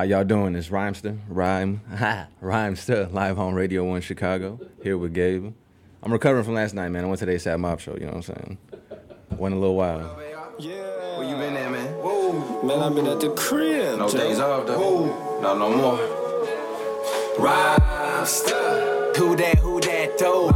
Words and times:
How 0.00 0.04
y'all 0.04 0.24
doing? 0.24 0.54
It's 0.54 0.70
Rhymester, 0.70 1.18
Rhyme, 1.28 1.82
ha, 1.94 2.26
Rhymester, 2.42 3.12
live 3.12 3.38
on 3.38 3.52
Radio 3.52 3.84
1 3.84 4.00
Chicago, 4.00 4.58
here 4.82 4.96
with 4.96 5.12
Gabe. 5.12 5.52
I'm 6.02 6.10
recovering 6.10 6.42
from 6.42 6.54
last 6.54 6.72
night, 6.72 6.88
man. 6.88 7.04
I 7.04 7.06
went 7.06 7.18
to 7.18 7.26
the 7.26 7.32
ASAP 7.32 7.60
Mob 7.60 7.80
show, 7.80 7.92
you 7.92 8.06
know 8.06 8.12
what 8.12 8.14
I'm 8.14 8.22
saying? 8.22 8.58
Went 9.36 9.54
a 9.54 9.58
little 9.58 9.76
while. 9.76 10.18
Yeah. 10.58 11.18
Where 11.18 11.28
you 11.28 11.36
been 11.36 11.54
at, 11.54 11.70
man? 11.70 11.86
Whoa. 11.96 12.62
Man, 12.62 12.80
I've 12.80 12.94
been 12.94 13.08
at 13.08 13.20
the 13.20 13.28
crib. 13.34 13.98
No 13.98 14.08
Joe. 14.08 14.16
days 14.16 14.40
off, 14.40 14.66
though. 14.66 15.40
No, 15.42 15.58
no 15.58 15.68
more. 15.76 15.98
Rhymester. 17.38 19.12
Who 19.18 19.36
that, 19.36 19.58
who 19.58 19.82
that, 19.82 20.16
though? 20.18 20.48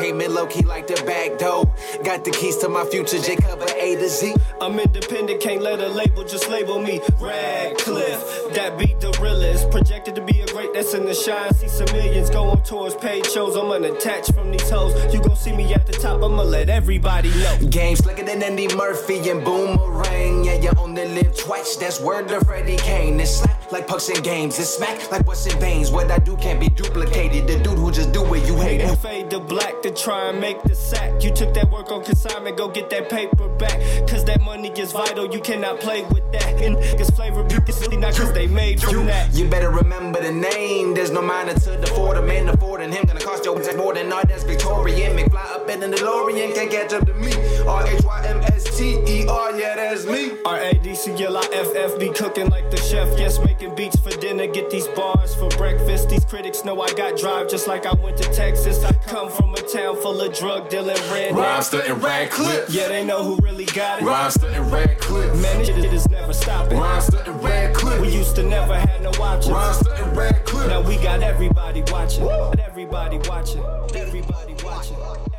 Came 0.00 0.20
in 0.22 0.32
low 0.32 0.46
key 0.46 0.62
like 0.62 0.86
the 0.86 0.94
back 1.04 1.38
door. 1.38 1.70
Got 2.02 2.24
the 2.24 2.30
keys 2.30 2.56
to 2.58 2.70
my 2.70 2.84
future, 2.84 3.18
J 3.18 3.36
cover 3.36 3.66
A 3.76 3.96
to 3.96 4.08
Z. 4.08 4.34
I'm 4.58 4.78
independent, 4.78 5.42
can't 5.42 5.60
let 5.60 5.78
a 5.78 5.88
label 5.88 6.24
just 6.24 6.48
label 6.48 6.80
me 6.80 7.00
Radcliffe. 7.20 8.54
That 8.54 8.78
be 8.78 8.94
the 8.98 9.16
realest. 9.20 9.70
Projected 9.70 10.14
to 10.14 10.22
be 10.22 10.40
a 10.40 10.46
great 10.46 10.72
that's 10.72 10.94
in 10.94 11.04
the 11.04 11.14
shine. 11.14 11.52
See 11.52 11.68
some 11.68 11.94
millions 11.94 12.30
going 12.30 12.62
towards 12.62 12.94
paid 12.94 13.26
shows. 13.26 13.56
I'm 13.56 13.70
unattached 13.70 14.32
from 14.32 14.50
these 14.50 14.70
hoes. 14.70 14.94
You 15.12 15.20
gon' 15.20 15.36
see 15.36 15.52
me 15.54 15.74
at 15.74 15.86
the 15.86 15.92
top, 15.92 16.22
I'ma 16.22 16.44
let 16.44 16.70
everybody 16.70 17.28
know. 17.28 17.58
Game 17.68 17.94
slicker 17.94 18.24
than 18.24 18.42
Eddie 18.42 18.74
Murphy 18.74 19.28
and 19.28 19.44
Boomerang. 19.44 20.44
Yeah, 20.44 20.54
you 20.54 20.70
only 20.78 21.06
live 21.08 21.36
twice. 21.36 21.76
That's 21.76 22.00
word 22.00 22.28
to 22.28 22.42
Freddie 22.46 22.78
Kane. 22.78 23.20
It's 23.20 23.36
slap 23.36 23.59
like 23.72 23.86
pucks 23.86 24.08
in 24.08 24.22
games. 24.22 24.58
It's 24.58 24.70
smack 24.76 25.10
like 25.10 25.26
what's 25.26 25.46
in 25.46 25.58
veins. 25.60 25.90
What 25.90 26.10
I 26.10 26.18
do 26.18 26.36
can't 26.36 26.60
be 26.60 26.68
duplicated. 26.68 27.46
The 27.46 27.58
dude 27.58 27.78
who 27.78 27.90
just 27.90 28.12
do 28.12 28.22
it, 28.34 28.46
you 28.46 28.56
hate 28.56 28.80
it. 28.80 28.96
fade 28.96 29.30
to 29.30 29.40
black 29.40 29.82
to 29.82 29.90
try 29.90 30.30
and 30.30 30.40
make 30.40 30.62
the 30.62 30.74
sack. 30.74 31.22
You 31.22 31.30
took 31.30 31.54
that 31.54 31.70
work 31.70 31.90
on 31.90 32.04
consignment, 32.04 32.56
go 32.56 32.68
get 32.68 32.90
that 32.90 33.08
paper 33.08 33.48
back. 33.56 33.78
Cause 34.08 34.24
that 34.24 34.40
money 34.42 34.70
is 34.70 34.92
vital, 34.92 35.32
you 35.32 35.40
cannot 35.40 35.80
play 35.80 36.02
with 36.04 36.30
that. 36.32 36.60
And 36.60 36.76
niggas 36.76 37.14
flavor 37.14 37.44
because 37.44 37.88
not 37.98 38.14
cause 38.14 38.32
they 38.32 38.46
made 38.46 38.80
from 38.80 39.06
that. 39.06 39.32
You 39.34 39.48
better 39.48 39.70
remember 39.70 40.20
the 40.20 40.32
name. 40.32 40.94
There's 40.94 41.10
no 41.10 41.22
minor 41.22 41.54
to 41.54 41.70
the 41.76 41.86
Ford. 41.88 42.22
Man, 42.24 42.48
affording 42.48 42.92
him 42.92 43.04
gonna 43.04 43.20
cost 43.20 43.44
your 43.44 43.56
more 43.76 43.94
than 43.94 44.12
all 44.12 44.22
that's 44.26 44.44
Victorian. 44.44 45.16
McFly 45.16 45.46
up 45.52 45.68
in 45.68 45.80
the 45.80 45.86
DeLorean 45.86 46.54
can't 46.54 46.70
catch 46.70 46.92
up 46.92 47.06
to 47.06 47.14
me. 47.14 47.30
R 47.66 47.86
H 47.86 48.04
Y 48.04 48.26
M 48.26 48.40
S 48.42 48.64
T 48.76 49.02
E 49.06 49.26
R, 49.26 49.58
yeah, 49.58 49.76
that's 49.76 50.06
me. 50.06 50.32
R-A-D-C-L-I-F-F 50.44 51.98
be 51.98 52.08
cooking 52.10 52.48
like 52.48 52.70
the 52.70 52.76
chef. 52.76 53.18
Yes, 53.18 53.38
making 53.38 53.74
beats 53.74 53.98
for 53.98 54.10
dinner. 54.10 54.46
Get 54.46 54.70
these 54.70 54.88
bars 54.88 55.34
for 55.34 55.48
breakfast. 55.50 56.08
These 56.08 56.24
critics 56.24 56.64
know 56.64 56.80
I 56.80 56.92
got 56.94 57.18
drive 57.18 57.48
just 57.48 57.68
like 57.68 57.86
I 57.86 57.94
went 57.94 58.16
to 58.18 58.24
Texas. 58.32 58.82
I 58.84 58.92
come 58.92 59.30
from 59.30 59.54
a 59.54 59.62
town 59.62 59.96
full 59.96 60.20
of 60.20 60.36
drug 60.36 60.68
dealing 60.68 60.96
red. 61.12 61.34
Rhymester 61.34 61.88
and 61.88 62.02
Radcliffe. 62.02 62.70
Yeah, 62.70 62.88
they 62.88 63.04
know 63.04 63.22
who 63.22 63.36
really 63.42 63.66
got 63.66 64.00
it. 64.00 64.04
Rhymester 64.04 64.48
and 64.48 64.72
Radcliffe. 64.72 65.40
Man, 65.40 65.58
this 65.58 65.68
shit 65.68 65.92
is 65.92 66.08
never 66.08 66.32
stopping. 66.32 66.78
Rhymester 66.78 67.26
and 67.26 67.42
Radcliffe. 67.42 68.00
We 68.00 68.08
used 68.08 68.36
to 68.36 68.42
never 68.42 68.74
have 68.74 69.02
no 69.02 69.10
options. 69.10 69.54
Rhymester 69.54 70.02
and 70.02 70.16
Radcliffe. 70.16 70.68
Now 70.68 70.80
we 70.80 70.96
got 70.96 71.22
everybody 71.22 71.82
watching. 71.88 72.28
Everybody 72.58 73.18
watching. 73.28 73.62
Everybody 73.94 74.54
watching. 74.64 75.29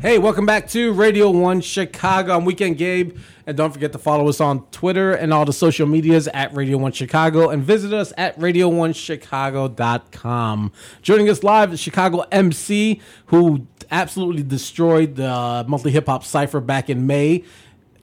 Hey, 0.00 0.18
welcome 0.18 0.46
back 0.46 0.66
to 0.70 0.94
Radio 0.94 1.30
1 1.30 1.60
Chicago. 1.60 2.34
I'm 2.34 2.46
Weekend 2.46 2.78
Gabe. 2.78 3.18
And 3.46 3.54
don't 3.54 3.70
forget 3.70 3.92
to 3.92 3.98
follow 3.98 4.30
us 4.30 4.40
on 4.40 4.64
Twitter 4.70 5.12
and 5.12 5.34
all 5.34 5.44
the 5.44 5.52
social 5.52 5.86
medias 5.86 6.26
at 6.28 6.54
Radio 6.54 6.78
1 6.78 6.92
Chicago 6.92 7.50
and 7.50 7.62
visit 7.62 7.92
us 7.92 8.10
at 8.16 8.34
radio1chicago.com. 8.38 10.72
Joining 11.02 11.28
us 11.28 11.42
live 11.42 11.74
is 11.74 11.80
Chicago 11.80 12.24
MC, 12.32 12.98
who 13.26 13.66
absolutely 13.90 14.42
destroyed 14.42 15.16
the 15.16 15.66
monthly 15.68 15.90
hip 15.90 16.06
hop 16.06 16.24
cipher 16.24 16.60
back 16.60 16.88
in 16.88 17.06
May. 17.06 17.44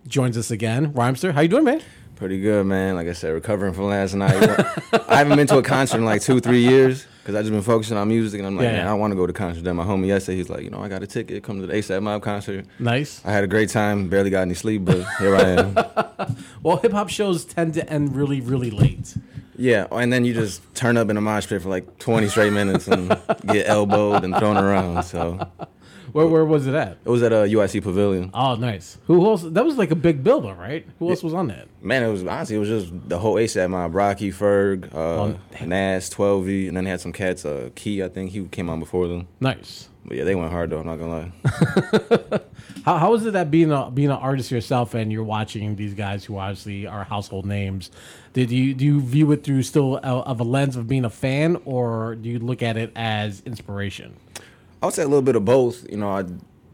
Joins 0.06 0.38
us 0.38 0.52
again. 0.52 0.94
Rhymester, 0.94 1.34
how 1.34 1.42
you 1.42 1.48
doing, 1.48 1.64
man? 1.64 1.82
Pretty 2.18 2.42
good, 2.42 2.66
man. 2.66 2.96
Like 2.96 3.08
I 3.08 3.14
said, 3.14 3.30
recovering 3.34 3.74
from 3.74 3.86
last 3.86 4.16
night. 4.16 4.34
I 5.08 5.18
haven't 5.18 5.38
been 5.38 5.46
to 5.48 5.60
a 5.60 5.64
concert 5.64 5.98
in 6.00 6.06
like 6.06 6.22
two, 6.22 6.40
three 6.40 6.62
years 6.62 7.06
because 7.22 7.36
I 7.36 7.42
just 7.42 7.52
been 7.52 7.62
focusing 7.62 7.96
on 7.96 8.08
music. 8.08 8.40
And 8.40 8.48
I'm 8.48 8.56
like, 8.56 8.64
Yeah, 8.64 8.72
man, 8.72 8.86
yeah. 8.86 8.92
I 8.92 8.96
want 8.96 9.12
to 9.12 9.16
go 9.16 9.28
to 9.28 9.34
concert. 9.34 9.64
Then 9.64 9.76
my 9.76 9.84
homie 9.84 10.08
yesterday, 10.08 10.38
he's 10.38 10.50
like, 10.50 10.64
you 10.64 10.72
know, 10.72 10.82
I 10.82 10.88
got 10.90 11.04
a 11.04 11.08
ticket. 11.08 11.44
Come 11.44 11.62
to 11.62 11.68
the 11.68 11.74
ASAP 11.74 12.02
Mob 12.02 12.24
concert. 12.24 12.66
Nice. 12.80 13.22
I 13.24 13.32
had 13.32 13.44
a 13.44 13.48
great 13.48 13.70
time. 13.70 14.10
Barely 14.10 14.32
got 14.32 14.42
any 14.42 14.56
sleep, 14.56 14.86
but 14.86 15.06
here 15.20 15.36
I 15.36 15.42
am. 15.42 15.78
Well, 16.64 16.78
hip 16.78 16.92
hop 16.92 17.10
shows 17.10 17.46
tend 17.46 17.76
to 17.76 17.88
end 17.90 18.16
really, 18.16 18.42
really 18.42 18.72
late. 18.72 19.16
Yeah, 19.56 19.86
and 19.92 20.12
then 20.12 20.26
you 20.26 20.34
just 20.34 20.62
turn 20.76 20.98
up 20.98 21.10
in 21.10 21.16
a 21.16 21.22
mosh 21.22 21.48
pit 21.48 21.62
for 21.62 21.70
like 21.70 22.00
20 22.00 22.28
straight 22.28 22.52
minutes 22.52 22.88
and 22.88 23.10
get 23.46 23.68
elbowed 23.68 24.24
and 24.24 24.36
thrown 24.36 24.58
around. 24.58 25.04
So 25.04 25.48
Where, 26.12 26.28
where 26.28 26.46
was 26.46 26.68
it 26.68 26.74
at? 26.76 26.98
it 27.04 27.10
was 27.10 27.22
at 27.24 27.32
a 27.32 27.38
UIC 27.48 27.84
Pavilion. 27.84 28.30
Oh, 28.34 28.56
nice. 28.56 28.98
Who 29.08 29.26
else? 29.26 29.44
That 29.44 29.66
was 29.66 29.78
like 29.78 29.92
a 29.92 29.96
big 29.96 30.24
though, 30.24 30.52
right? 30.54 30.86
Who 31.00 31.10
else 31.10 31.24
was 31.24 31.34
on 31.34 31.48
that? 31.48 31.68
Man, 31.82 32.04
it 32.04 32.10
was 32.12 32.24
honestly 32.26 32.56
it 32.56 32.60
was 32.60 32.70
just 32.70 33.10
the 33.10 33.20
whole 33.20 33.36
ASAP 33.36 33.70
mob. 33.70 33.94
Rocky, 33.96 34.32
Ferg, 34.32 34.94
uh, 34.94 34.98
Oh, 34.98 35.40
Nast, 35.66 36.14
Twelvyy, 36.14 36.68
and 36.68 36.76
then 36.78 36.84
they 36.86 36.90
had 36.90 37.02
some 37.02 37.14
cats. 37.14 37.46
Uh, 37.46 37.70
Key, 37.76 38.04
I 38.04 38.10
think 38.10 38.32
he 38.32 38.46
came 38.48 38.70
on 38.70 38.80
before 38.80 39.08
them. 39.08 39.28
Nice. 39.40 39.90
But 40.06 40.16
yeah, 40.18 40.24
they 40.24 40.36
went 40.36 40.52
hard 40.52 40.70
though. 40.70 40.80
I'm 40.80 40.86
not 40.86 40.98
gonna 40.98 41.32
lie. 42.32 42.40
How, 42.86 42.98
how 42.98 43.14
is 43.16 43.26
it 43.26 43.34
that 43.34 43.52
being 43.52 43.70
a 43.72 43.92
being 43.92 44.08
an 44.10 44.16
artist 44.16 44.50
yourself 44.50 44.94
and 44.94 45.12
you're 45.12 45.24
watching 45.26 45.76
these 45.76 45.94
guys 45.94 46.24
who 46.24 46.38
obviously 46.38 46.88
are 46.88 47.04
household 47.04 47.46
names? 47.46 47.92
Did 48.32 48.50
you 48.50 48.74
do 48.74 48.86
you 48.86 49.02
view 49.02 49.30
it 49.34 49.44
through 49.44 49.64
still 49.64 49.98
a, 49.98 50.00
of 50.00 50.40
a 50.40 50.44
lens 50.46 50.78
of 50.78 50.88
being 50.88 51.04
a 51.04 51.10
fan, 51.10 51.58
or 51.66 52.16
do 52.16 52.30
you 52.30 52.40
look 52.40 52.64
at 52.64 52.78
it 52.78 52.94
as 52.96 53.42
inspiration? 53.46 54.16
I 54.88 54.90
would 54.90 54.94
say 54.96 55.04
a 55.04 55.08
little 55.08 55.22
bit 55.22 55.36
of 55.36 55.44
both. 55.44 55.86
You 55.90 55.98
know, 55.98 56.10
I, 56.10 56.24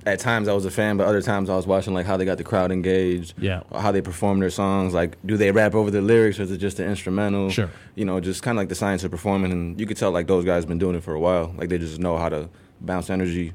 at 0.05 0.19
times 0.19 0.47
I 0.47 0.53
was 0.53 0.65
a 0.65 0.69
fan, 0.71 0.97
but 0.97 1.07
other 1.07 1.21
times 1.21 1.49
I 1.49 1.55
was 1.55 1.65
watching 1.65 1.95
like 1.95 2.05
how 2.05 2.15
they 2.15 2.25
got 2.25 2.37
the 2.37 2.43
crowd 2.43 2.71
engaged. 2.71 3.33
Yeah. 3.39 3.63
How 3.73 3.91
they 3.91 4.01
perform 4.01 4.39
their 4.39 4.51
songs. 4.51 4.93
Like, 4.93 5.17
do 5.25 5.35
they 5.35 5.49
rap 5.51 5.73
over 5.73 5.89
the 5.89 5.99
lyrics 6.01 6.39
or 6.39 6.43
is 6.43 6.51
it 6.51 6.57
just 6.59 6.79
an 6.79 6.87
instrumental? 6.87 7.49
Sure. 7.49 7.71
You 7.95 8.05
know, 8.05 8.19
just 8.19 8.43
kind 8.43 8.55
of 8.55 8.61
like 8.61 8.69
the 8.69 8.75
science 8.75 9.03
of 9.03 9.09
performing, 9.09 9.51
and 9.51 9.79
you 9.79 9.87
could 9.87 9.97
tell 9.97 10.11
like 10.11 10.27
those 10.27 10.45
guys 10.45 10.63
been 10.65 10.77
doing 10.77 10.95
it 10.95 11.01
for 11.03 11.15
a 11.15 11.19
while. 11.19 11.55
Like 11.57 11.69
they 11.69 11.79
just 11.79 11.99
know 11.99 12.17
how 12.17 12.29
to 12.29 12.49
bounce 12.81 13.09
energy 13.09 13.53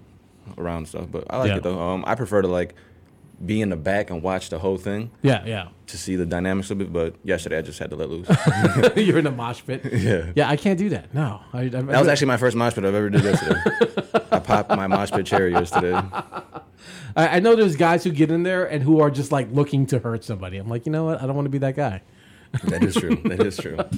around 0.56 0.88
stuff. 0.88 1.06
But 1.08 1.24
I 1.30 1.38
like 1.38 1.50
Yeah. 1.50 1.56
it 1.58 1.62
though. 1.62 1.78
Um, 1.80 2.02
I 2.04 2.16
prefer 2.16 2.42
to 2.42 2.48
like 2.48 2.74
be 3.44 3.60
in 3.60 3.68
the 3.70 3.76
back 3.76 4.10
and 4.10 4.22
watch 4.22 4.50
the 4.50 4.58
whole 4.58 4.76
thing 4.78 5.10
Yeah, 5.22 5.44
yeah. 5.46 5.68
to 5.86 5.96
see 5.96 6.16
the 6.16 6.26
dynamics 6.26 6.70
of 6.70 6.80
it. 6.80 6.92
But 6.92 7.14
yesterday 7.22 7.58
I 7.58 7.62
just 7.62 7.78
had 7.78 7.90
to 7.90 7.96
let 7.96 8.08
loose. 8.10 8.28
you're 8.96 9.18
in 9.18 9.26
a 9.26 9.30
mosh 9.30 9.62
pit. 9.66 9.84
Yeah. 9.92 10.32
yeah. 10.34 10.48
I 10.48 10.56
can't 10.56 10.78
do 10.78 10.88
that. 10.90 11.14
No, 11.14 11.40
I, 11.52 11.62
I, 11.62 11.68
That 11.68 11.86
was 11.98 12.08
actually 12.08 12.26
my 12.28 12.36
first 12.36 12.56
mosh 12.56 12.74
pit 12.74 12.84
I've 12.84 12.94
ever 12.94 13.10
did 13.10 13.22
yesterday. 13.24 13.60
I 14.32 14.38
popped 14.40 14.70
my 14.70 14.86
mosh 14.86 15.10
pit 15.10 15.26
cherry 15.26 15.52
yesterday. 15.52 15.94
I, 17.16 17.36
I 17.36 17.40
know 17.40 17.54
there's 17.56 17.76
guys 17.76 18.04
who 18.04 18.10
get 18.10 18.30
in 18.30 18.42
there 18.42 18.64
and 18.64 18.82
who 18.82 19.00
are 19.00 19.10
just 19.10 19.32
like 19.32 19.48
looking 19.52 19.86
to 19.86 19.98
hurt 19.98 20.24
somebody. 20.24 20.58
I'm 20.58 20.68
like, 20.68 20.86
you 20.86 20.92
know 20.92 21.04
what? 21.04 21.22
I 21.22 21.26
don't 21.26 21.34
want 21.36 21.46
to 21.46 21.50
be 21.50 21.58
that 21.58 21.76
guy. 21.76 22.02
That 22.64 22.82
is 22.82 22.94
true. 22.94 23.16
That 23.24 23.40
is 23.40 23.56
true. 23.56 23.78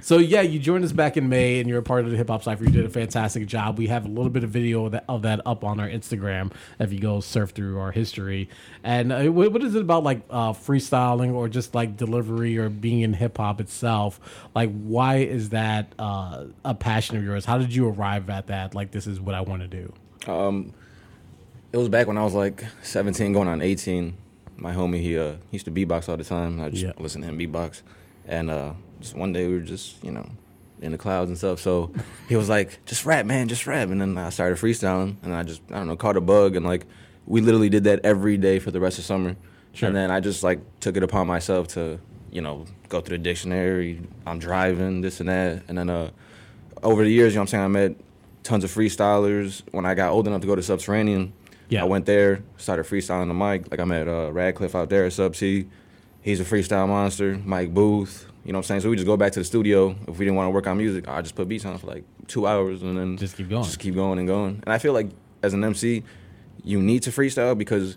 So 0.00 0.18
yeah, 0.18 0.40
you 0.40 0.58
joined 0.58 0.84
us 0.84 0.92
back 0.92 1.16
in 1.16 1.28
May, 1.28 1.60
and 1.60 1.68
you're 1.68 1.80
a 1.80 1.82
part 1.82 2.04
of 2.04 2.10
the 2.10 2.16
Hip 2.16 2.28
Hop 2.28 2.42
Cipher. 2.42 2.64
You 2.64 2.70
did 2.70 2.86
a 2.86 2.88
fantastic 2.88 3.46
job. 3.46 3.78
We 3.78 3.88
have 3.88 4.04
a 4.04 4.08
little 4.08 4.30
bit 4.30 4.44
of 4.44 4.50
video 4.50 4.86
of 4.86 4.92
that, 4.92 5.04
of 5.08 5.22
that 5.22 5.40
up 5.44 5.64
on 5.64 5.78
our 5.80 5.88
Instagram 5.88 6.52
if 6.78 6.92
you 6.92 7.00
go 7.00 7.20
surf 7.20 7.50
through 7.50 7.78
our 7.78 7.92
history. 7.92 8.48
And 8.82 9.12
uh, 9.12 9.24
what, 9.24 9.52
what 9.52 9.62
is 9.62 9.74
it 9.74 9.82
about 9.82 10.04
like 10.04 10.22
uh, 10.30 10.52
freestyling 10.52 11.34
or 11.34 11.48
just 11.48 11.74
like 11.74 11.96
delivery 11.96 12.56
or 12.56 12.68
being 12.70 13.00
in 13.00 13.12
hip 13.14 13.36
hop 13.36 13.60
itself? 13.60 14.20
Like, 14.54 14.70
why 14.72 15.16
is 15.16 15.50
that 15.50 15.92
uh, 15.98 16.44
a 16.64 16.74
passion 16.74 17.16
of 17.16 17.24
yours? 17.24 17.44
How 17.44 17.58
did 17.58 17.74
you 17.74 17.88
arrive 17.88 18.30
at 18.30 18.46
that? 18.46 18.74
Like, 18.74 18.92
this 18.92 19.06
is 19.06 19.20
what 19.20 19.34
I 19.34 19.42
want 19.42 19.62
to 19.62 19.68
do. 19.68 19.92
It 21.72 21.76
was 21.76 21.88
back 21.88 22.06
when 22.06 22.16
I 22.16 22.24
was 22.24 22.34
like 22.34 22.64
17, 22.82 23.32
going 23.32 23.48
on 23.48 23.60
18. 23.60 24.16
My 24.58 24.72
homie, 24.74 25.00
he 25.00 25.16
uh, 25.18 25.32
he 25.50 25.56
used 25.56 25.64
to 25.66 25.70
beatbox 25.70 26.08
all 26.08 26.16
the 26.16 26.24
time. 26.24 26.60
I 26.60 26.68
just 26.70 26.82
Yeah. 26.82 26.92
listened 26.98 27.24
to 27.24 27.30
him 27.30 27.38
beatbox, 27.38 27.82
and 28.26 28.50
uh, 28.50 28.72
just 29.00 29.14
one 29.16 29.32
day 29.32 29.46
we 29.46 29.54
were 29.54 29.60
just 29.60 30.02
you 30.04 30.10
know 30.10 30.28
in 30.82 30.92
the 30.92 30.98
clouds 30.98 31.28
and 31.30 31.38
stuff. 31.38 31.60
So 31.60 31.90
he 32.28 32.36
was 32.36 32.48
like, 32.48 32.84
"Just 32.86 33.06
rap, 33.06 33.24
man, 33.26 33.48
just 33.48 33.66
rap." 33.66 33.88
And 33.90 34.00
then 34.00 34.18
I 34.18 34.30
started 34.30 34.58
freestyling, 34.58 35.16
and 35.22 35.34
I 35.34 35.42
just 35.44 35.62
I 35.70 35.74
don't 35.78 35.86
know 35.86 35.96
caught 35.96 36.16
a 36.16 36.20
bug, 36.20 36.56
and 36.56 36.66
like 36.66 36.86
we 37.26 37.40
literally 37.40 37.68
did 37.68 37.84
that 37.84 38.00
every 38.04 38.36
day 38.36 38.58
for 38.58 38.70
the 38.70 38.80
rest 38.80 38.98
of 38.98 39.04
summer. 39.04 39.36
Sure. 39.74 39.86
And 39.88 39.96
then 39.96 40.10
I 40.10 40.18
just 40.20 40.42
like 40.42 40.60
took 40.80 40.96
it 40.96 41.02
upon 41.04 41.26
myself 41.28 41.68
to 41.68 42.00
you 42.32 42.40
know 42.40 42.64
go 42.88 43.00
through 43.00 43.18
the 43.18 43.22
dictionary. 43.24 44.00
I'm 44.26 44.38
driving 44.40 45.02
this 45.02 45.20
and 45.20 45.28
that, 45.28 45.62
and 45.68 45.78
then 45.78 45.88
uh, 45.88 46.10
over 46.82 47.04
the 47.04 47.10
years, 47.10 47.32
you 47.32 47.36
know 47.36 47.42
what 47.42 47.44
I'm 47.44 47.48
saying, 47.48 47.64
I 47.64 47.68
met 47.68 47.96
tons 48.42 48.64
of 48.64 48.72
freestylers. 48.74 49.62
When 49.70 49.84
I 49.86 49.94
got 49.94 50.10
old 50.10 50.26
enough 50.26 50.40
to 50.40 50.46
go 50.48 50.56
to 50.56 50.62
Subterranean, 50.62 51.32
Yeah. 51.68 51.82
I 51.82 51.84
went 51.84 52.06
there, 52.06 52.42
started 52.56 52.86
freestyling 52.86 53.28
the 53.28 53.34
mic. 53.34 53.70
Like 53.70 53.80
I 53.80 53.84
met 53.84 54.08
uh, 54.08 54.30
Radcliffe 54.32 54.74
out 54.74 54.88
there 54.88 55.04
at 55.04 55.12
Sub 55.12 55.34
T. 55.34 55.68
He's 56.22 56.40
a 56.40 56.44
freestyle 56.44 56.88
monster. 56.88 57.40
Mike 57.44 57.72
Booth. 57.72 58.26
You 58.44 58.52
know 58.52 58.58
what 58.58 58.64
I'm 58.64 58.68
saying? 58.68 58.80
So 58.80 58.90
we 58.90 58.96
just 58.96 59.06
go 59.06 59.16
back 59.16 59.32
to 59.32 59.40
the 59.40 59.44
studio. 59.44 59.90
If 60.06 60.18
we 60.18 60.24
didn't 60.24 60.36
want 60.36 60.46
to 60.46 60.50
work 60.50 60.66
on 60.66 60.78
music, 60.78 61.06
I 61.08 61.20
just 61.20 61.34
put 61.34 61.48
beats 61.48 61.64
on 61.64 61.76
for 61.78 61.86
like 61.86 62.04
two 62.26 62.46
hours 62.46 62.82
and 62.82 62.96
then 62.96 63.16
Just 63.16 63.36
keep 63.36 63.48
going. 63.48 63.64
Just 63.64 63.78
keep 63.78 63.94
going 63.94 64.18
and 64.18 64.26
going. 64.26 64.60
And 64.62 64.72
I 64.72 64.78
feel 64.78 64.92
like 64.94 65.08
as 65.42 65.52
an 65.52 65.62
MC, 65.62 66.02
you 66.64 66.80
need 66.80 67.02
to 67.02 67.10
freestyle 67.10 67.56
because 67.56 67.96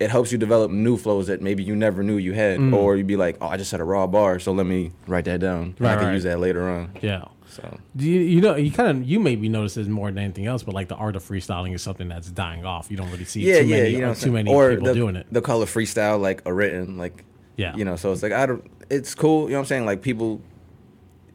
it 0.00 0.10
helps 0.10 0.32
you 0.32 0.38
develop 0.38 0.70
new 0.70 0.96
flows 0.96 1.28
that 1.28 1.40
maybe 1.40 1.62
you 1.62 1.76
never 1.76 2.02
knew 2.02 2.16
you 2.16 2.32
had, 2.32 2.58
Mm. 2.58 2.74
or 2.74 2.96
you'd 2.96 3.06
be 3.06 3.16
like, 3.16 3.36
"Oh, 3.40 3.46
I 3.46 3.56
just 3.56 3.70
had 3.70 3.80
a 3.80 3.84
raw 3.84 4.06
bar, 4.06 4.38
so 4.38 4.52
let 4.52 4.66
me 4.66 4.92
write 5.06 5.24
that 5.26 5.40
down. 5.40 5.74
and 5.78 5.86
I 5.86 5.96
can 5.96 6.06
right. 6.06 6.14
use 6.14 6.24
that 6.24 6.40
later 6.40 6.68
on." 6.68 6.90
Yeah. 7.00 7.24
So 7.46 7.78
Do 7.94 8.04
you, 8.08 8.20
you 8.20 8.40
know 8.40 8.56
you 8.56 8.72
kind 8.72 8.88
of 8.90 9.04
you 9.08 9.20
maybe 9.20 9.48
notice 9.48 9.74
this 9.74 9.86
more 9.86 10.08
than 10.10 10.18
anything 10.18 10.46
else, 10.46 10.64
but 10.64 10.74
like 10.74 10.88
the 10.88 10.96
art 10.96 11.14
of 11.14 11.22
freestyling 11.22 11.72
is 11.72 11.82
something 11.82 12.08
that's 12.08 12.28
dying 12.28 12.64
off. 12.66 12.90
You 12.90 12.96
don't 12.96 13.10
really 13.12 13.24
see 13.24 13.42
yeah, 13.42 13.60
too 13.60 13.66
yeah, 13.66 13.76
many 13.76 13.90
you 13.90 13.98
know, 14.00 14.08
I'm 14.08 14.14
too 14.16 14.32
many 14.32 14.50
or 14.52 14.70
people 14.70 14.86
the, 14.86 14.94
doing 14.94 15.14
it. 15.14 15.26
They'll 15.30 15.42
call 15.42 15.62
it 15.62 15.66
freestyle 15.66 16.20
like 16.20 16.42
a 16.46 16.52
written. 16.52 16.98
Like 16.98 17.24
Yeah. 17.56 17.76
You 17.76 17.84
know, 17.84 17.94
so 17.94 18.10
it's 18.12 18.22
like 18.24 18.32
I 18.32 18.46
don't. 18.46 18.68
It's 18.90 19.14
cool. 19.14 19.44
You 19.44 19.50
know 19.50 19.56
what 19.58 19.60
I'm 19.60 19.66
saying? 19.66 19.86
Like 19.86 20.02
people 20.02 20.40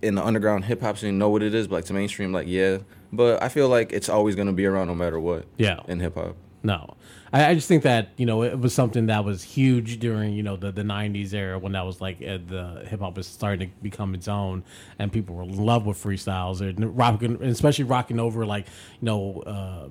in 0.02 0.16
the 0.16 0.26
underground 0.26 0.66
hip 0.66 0.82
hop 0.82 0.98
scene 0.98 1.18
know 1.18 1.30
what 1.30 1.42
it 1.44 1.54
is, 1.54 1.68
but 1.68 1.76
like 1.76 1.86
to 1.86 1.94
mainstream, 1.94 2.34
like 2.34 2.48
yeah. 2.48 2.80
But 3.14 3.42
I 3.42 3.48
feel 3.48 3.70
like 3.70 3.94
it's 3.94 4.10
always 4.10 4.36
gonna 4.36 4.52
be 4.54 4.66
around 4.66 4.88
no 4.88 4.96
matter 4.96 5.20
what. 5.20 5.46
Yeah. 5.58 5.80
In 5.88 6.02
hip 6.02 6.16
hop. 6.16 6.36
No, 6.62 6.96
I, 7.32 7.46
I 7.52 7.54
just 7.56 7.68
think 7.68 7.84
that 7.84 8.10
you 8.18 8.26
know 8.26 8.44
it 8.44 8.60
was 8.60 8.74
something 8.74 9.06
that 9.06 9.24
was 9.24 9.44
huge 9.44 10.00
during 10.00 10.34
you 10.34 10.44
know 10.44 10.58
the, 10.58 10.72
the 10.72 10.82
'90s 10.82 11.34
era 11.34 11.58
when 11.58 11.72
that 11.72 11.86
was 11.86 12.02
like 12.02 12.18
uh, 12.22 12.38
the 12.46 12.86
hip 12.88 13.00
hop 13.00 13.16
was 13.16 13.28
starting 13.28 13.70
to 13.70 13.76
become 13.82 14.14
its 14.14 14.28
own, 14.28 14.64
and 14.98 15.12
people 15.12 15.36
were 15.36 15.44
in 15.44 15.58
love 15.58 15.86
with 15.86 16.02
freestyles 16.02 16.60
and 16.62 16.98
rocking, 16.98 17.42
especially 17.44 17.86
rocking 17.86 18.20
over 18.20 18.46
like 18.46 18.68
you 19.02 19.06
know. 19.06 19.42
Uh, 19.42 19.90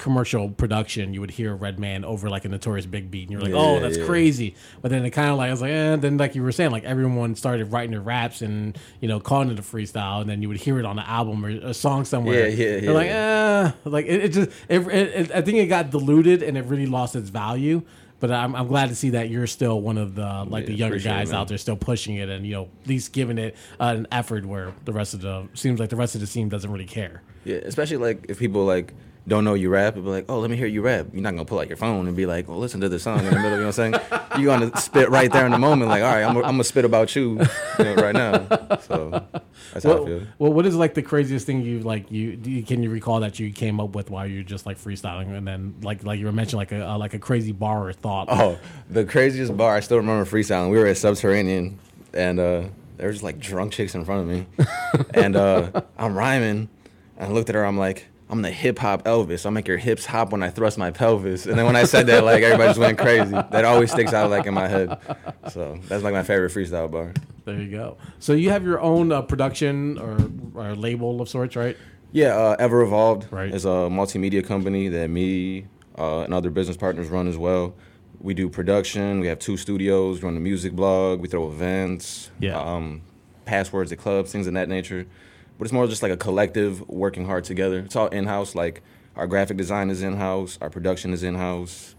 commercial 0.00 0.48
production 0.48 1.12
you 1.12 1.20
would 1.20 1.30
hear 1.30 1.54
Redman 1.54 2.04
over 2.04 2.30
like 2.30 2.44
a 2.46 2.48
Notorious 2.48 2.86
B.I.G. 2.86 3.06
beat 3.08 3.22
and 3.28 3.30
you're 3.32 3.40
like 3.40 3.52
oh 3.54 3.74
Yeah, 3.74 3.80
that's 3.80 3.98
yeah. 3.98 4.06
crazy 4.06 4.54
but 4.80 4.90
then 4.90 5.04
it 5.04 5.10
kind 5.10 5.30
of 5.30 5.36
like 5.36 5.48
I 5.48 5.50
was 5.52 5.60
like 5.60 5.70
eh, 5.72 5.96
then 5.96 6.16
like 6.16 6.34
you 6.34 6.42
were 6.42 6.52
saying 6.52 6.70
like 6.70 6.84
everyone 6.84 7.34
started 7.34 7.70
writing 7.70 7.90
their 7.90 8.00
raps 8.00 8.40
and 8.40 8.78
you 9.00 9.08
know 9.08 9.20
calling 9.20 9.50
it 9.50 9.58
a 9.58 9.62
freestyle 9.62 10.22
and 10.22 10.30
then 10.30 10.40
you 10.40 10.48
would 10.48 10.56
hear 10.56 10.78
it 10.78 10.86
on 10.86 10.98
an 10.98 11.04
album 11.06 11.44
or 11.44 11.50
a 11.50 11.74
song 11.74 12.04
somewhere 12.06 12.48
Yeah, 12.48 12.64
yeah, 12.76 12.80
They're 12.80 12.94
like 12.94 13.08
yeah. 13.08 13.72
eh, 13.74 13.88
like 13.88 14.06
it, 14.06 14.24
it 14.24 14.28
just 14.32 14.50
it, 14.68 14.80
it, 14.88 15.30
I 15.32 15.42
think 15.42 15.58
it 15.58 15.66
got 15.66 15.90
diluted 15.90 16.42
and 16.42 16.56
it 16.56 16.64
really 16.64 16.86
lost 16.86 17.14
its 17.14 17.28
value. 17.28 17.82
But 18.20 18.30
I'm, 18.30 18.54
I'm 18.54 18.66
glad 18.66 18.90
to 18.90 18.94
see 18.94 19.10
that 19.10 19.30
you're 19.30 19.46
still 19.46 19.80
one 19.80 19.96
of 19.96 20.14
the 20.14 20.44
like 20.46 20.66
the 20.66 20.74
younger 20.74 20.96
appreciate 20.96 21.12
it, 21.12 21.14
guys 21.16 21.32
out 21.32 21.48
there 21.48 21.56
still 21.56 21.76
pushing 21.76 22.16
it 22.16 22.28
and 22.28 22.46
you 22.46 22.52
know 22.52 22.68
at 22.82 22.88
least 22.88 23.12
giving 23.12 23.38
it 23.38 23.56
uh, 23.78 23.94
an 23.96 24.06
effort 24.12 24.44
where 24.44 24.74
the 24.84 24.92
rest 24.92 25.14
of 25.14 25.20
the 25.22 25.48
seems 25.54 25.80
like 25.80 25.88
the 25.90 25.96
rest 25.96 26.14
of 26.14 26.20
the 26.20 26.26
team 26.26 26.48
doesn't 26.50 26.70
really 26.70 26.84
care. 26.86 27.22
Yeah, 27.44 27.56
especially 27.64 27.96
like 27.96 28.26
if 28.28 28.38
people 28.38 28.64
like 28.66 28.92
don't 29.28 29.44
know 29.44 29.54
you 29.54 29.68
rap, 29.68 29.94
and 29.94 30.04
be 30.04 30.10
like, 30.10 30.24
"Oh, 30.28 30.40
let 30.40 30.50
me 30.50 30.56
hear 30.56 30.66
you 30.66 30.82
rap." 30.82 31.06
You're 31.12 31.22
not 31.22 31.30
gonna 31.30 31.44
pull 31.44 31.58
out 31.58 31.68
your 31.68 31.76
phone 31.76 32.06
and 32.06 32.16
be 32.16 32.26
like, 32.26 32.48
"Well, 32.48 32.58
listen 32.58 32.80
to 32.80 32.88
this 32.88 33.02
song 33.02 33.18
in 33.20 33.26
the 33.26 33.30
middle." 33.36 33.50
You 33.52 33.56
know 33.58 33.66
what 33.66 33.78
I'm 33.78 33.92
saying? 33.92 34.20
You're 34.38 34.58
gonna 34.58 34.76
spit 34.78 35.10
right 35.10 35.30
there 35.30 35.44
in 35.46 35.52
the 35.52 35.58
moment, 35.58 35.90
like, 35.90 36.02
"All 36.02 36.10
right, 36.10 36.22
I'm, 36.22 36.36
I'm 36.36 36.42
gonna 36.42 36.64
spit 36.64 36.84
about 36.84 37.14
you, 37.14 37.40
you 37.78 37.84
know, 37.84 37.94
right 37.96 38.14
now." 38.14 38.46
So 38.80 39.24
that's 39.72 39.84
how 39.84 40.02
I 40.02 40.06
feel. 40.06 40.22
well, 40.38 40.52
what 40.52 40.66
is 40.66 40.74
like 40.74 40.94
the 40.94 41.02
craziest 41.02 41.46
thing 41.46 41.62
you 41.62 41.80
like 41.80 42.10
you, 42.10 42.36
do 42.36 42.50
you 42.50 42.62
can 42.62 42.82
you 42.82 42.90
recall 42.90 43.20
that 43.20 43.38
you 43.38 43.52
came 43.52 43.78
up 43.78 43.94
with 43.94 44.10
while 44.10 44.26
you're 44.26 44.42
just 44.42 44.66
like 44.66 44.78
freestyling 44.78 45.36
and 45.36 45.46
then 45.46 45.74
like 45.82 46.02
like 46.02 46.18
you 46.18 46.26
were 46.26 46.32
mentioning 46.32 46.58
like 46.58 46.72
a 46.72 46.88
uh, 46.88 46.98
like 46.98 47.14
a 47.14 47.18
crazy 47.18 47.52
bar 47.52 47.88
or 47.88 47.92
thought. 47.92 48.28
Oh, 48.30 48.58
the 48.88 49.04
craziest 49.04 49.56
bar 49.56 49.76
I 49.76 49.80
still 49.80 49.98
remember 49.98 50.24
freestyling. 50.24 50.70
We 50.70 50.78
were 50.78 50.86
at 50.86 50.96
Subterranean, 50.96 51.78
and 52.14 52.40
uh, 52.40 52.62
there 52.96 53.06
was 53.06 53.16
just 53.16 53.24
like 53.24 53.38
drunk 53.38 53.72
chicks 53.72 53.94
in 53.94 54.04
front 54.04 54.22
of 54.22 54.28
me, 54.28 54.46
and 55.14 55.36
uh, 55.36 55.82
I'm 55.98 56.16
rhyming, 56.16 56.68
and 57.16 57.30
I 57.30 57.32
looked 57.32 57.48
at 57.48 57.54
her. 57.54 57.64
I'm 57.64 57.78
like, 57.78 58.06
I'm 58.30 58.42
the 58.42 58.50
hip 58.50 58.78
hop 58.78 59.02
Elvis. 59.04 59.44
I'll 59.44 59.52
make 59.52 59.66
your 59.66 59.76
hips 59.76 60.06
hop 60.06 60.30
when 60.32 60.42
I 60.42 60.50
thrust 60.50 60.78
my 60.78 60.90
pelvis. 60.92 61.46
And 61.46 61.58
then 61.58 61.66
when 61.66 61.74
I 61.76 61.82
said 61.84 62.06
that, 62.06 62.22
like 62.24 62.42
everybody 62.44 62.68
just 62.68 62.78
went 62.78 62.96
crazy. 62.98 63.32
That 63.32 63.64
always 63.64 63.90
sticks 63.90 64.12
out 64.12 64.30
like 64.30 64.46
in 64.46 64.54
my 64.54 64.68
head. 64.68 64.98
So 65.50 65.78
that's 65.88 66.04
like 66.04 66.14
my 66.14 66.22
favorite 66.22 66.52
freestyle 66.52 66.88
bar. 66.90 67.12
There 67.44 67.60
you 67.60 67.70
go. 67.70 67.96
So 68.20 68.32
you 68.34 68.50
have 68.50 68.62
your 68.64 68.80
own 68.80 69.10
uh, 69.10 69.22
production 69.22 69.98
or, 69.98 70.16
or 70.54 70.74
label 70.76 71.20
of 71.20 71.28
sorts, 71.28 71.56
right? 71.56 71.76
Yeah, 72.12 72.36
uh, 72.36 72.56
Ever 72.58 72.82
Evolved 72.82 73.26
Right. 73.32 73.52
is 73.52 73.64
a 73.64 73.88
multimedia 73.90 74.44
company 74.46 74.88
that 74.88 75.08
me 75.10 75.66
uh, 75.98 76.20
and 76.20 76.32
other 76.32 76.50
business 76.50 76.76
partners 76.76 77.08
run 77.08 77.26
as 77.26 77.36
well. 77.36 77.74
We 78.20 78.34
do 78.34 78.48
production. 78.48 79.20
We 79.20 79.26
have 79.28 79.38
two 79.38 79.56
studios. 79.56 80.20
We 80.22 80.26
run 80.28 80.36
a 80.36 80.40
music 80.40 80.72
blog. 80.72 81.20
We 81.20 81.26
throw 81.28 81.48
events. 81.48 82.30
Yeah. 82.38 82.60
Um, 82.60 83.02
passwords 83.44 83.90
at 83.90 83.98
clubs, 83.98 84.30
things 84.30 84.46
of 84.46 84.54
that 84.54 84.68
nature. 84.68 85.06
But 85.60 85.66
it's 85.66 85.74
more 85.74 85.86
just 85.86 86.02
like 86.02 86.10
a 86.10 86.16
collective 86.16 86.88
working 86.88 87.26
hard 87.26 87.44
together. 87.44 87.80
It's 87.80 87.94
all 87.94 88.06
in 88.08 88.24
house. 88.24 88.54
Like 88.54 88.80
our 89.14 89.26
graphic 89.26 89.58
design 89.58 89.90
is 89.90 90.02
in 90.02 90.16
house. 90.16 90.56
Our 90.62 90.70
production 90.70 91.12
is 91.12 91.22
in 91.22 91.34
house. 91.34 91.94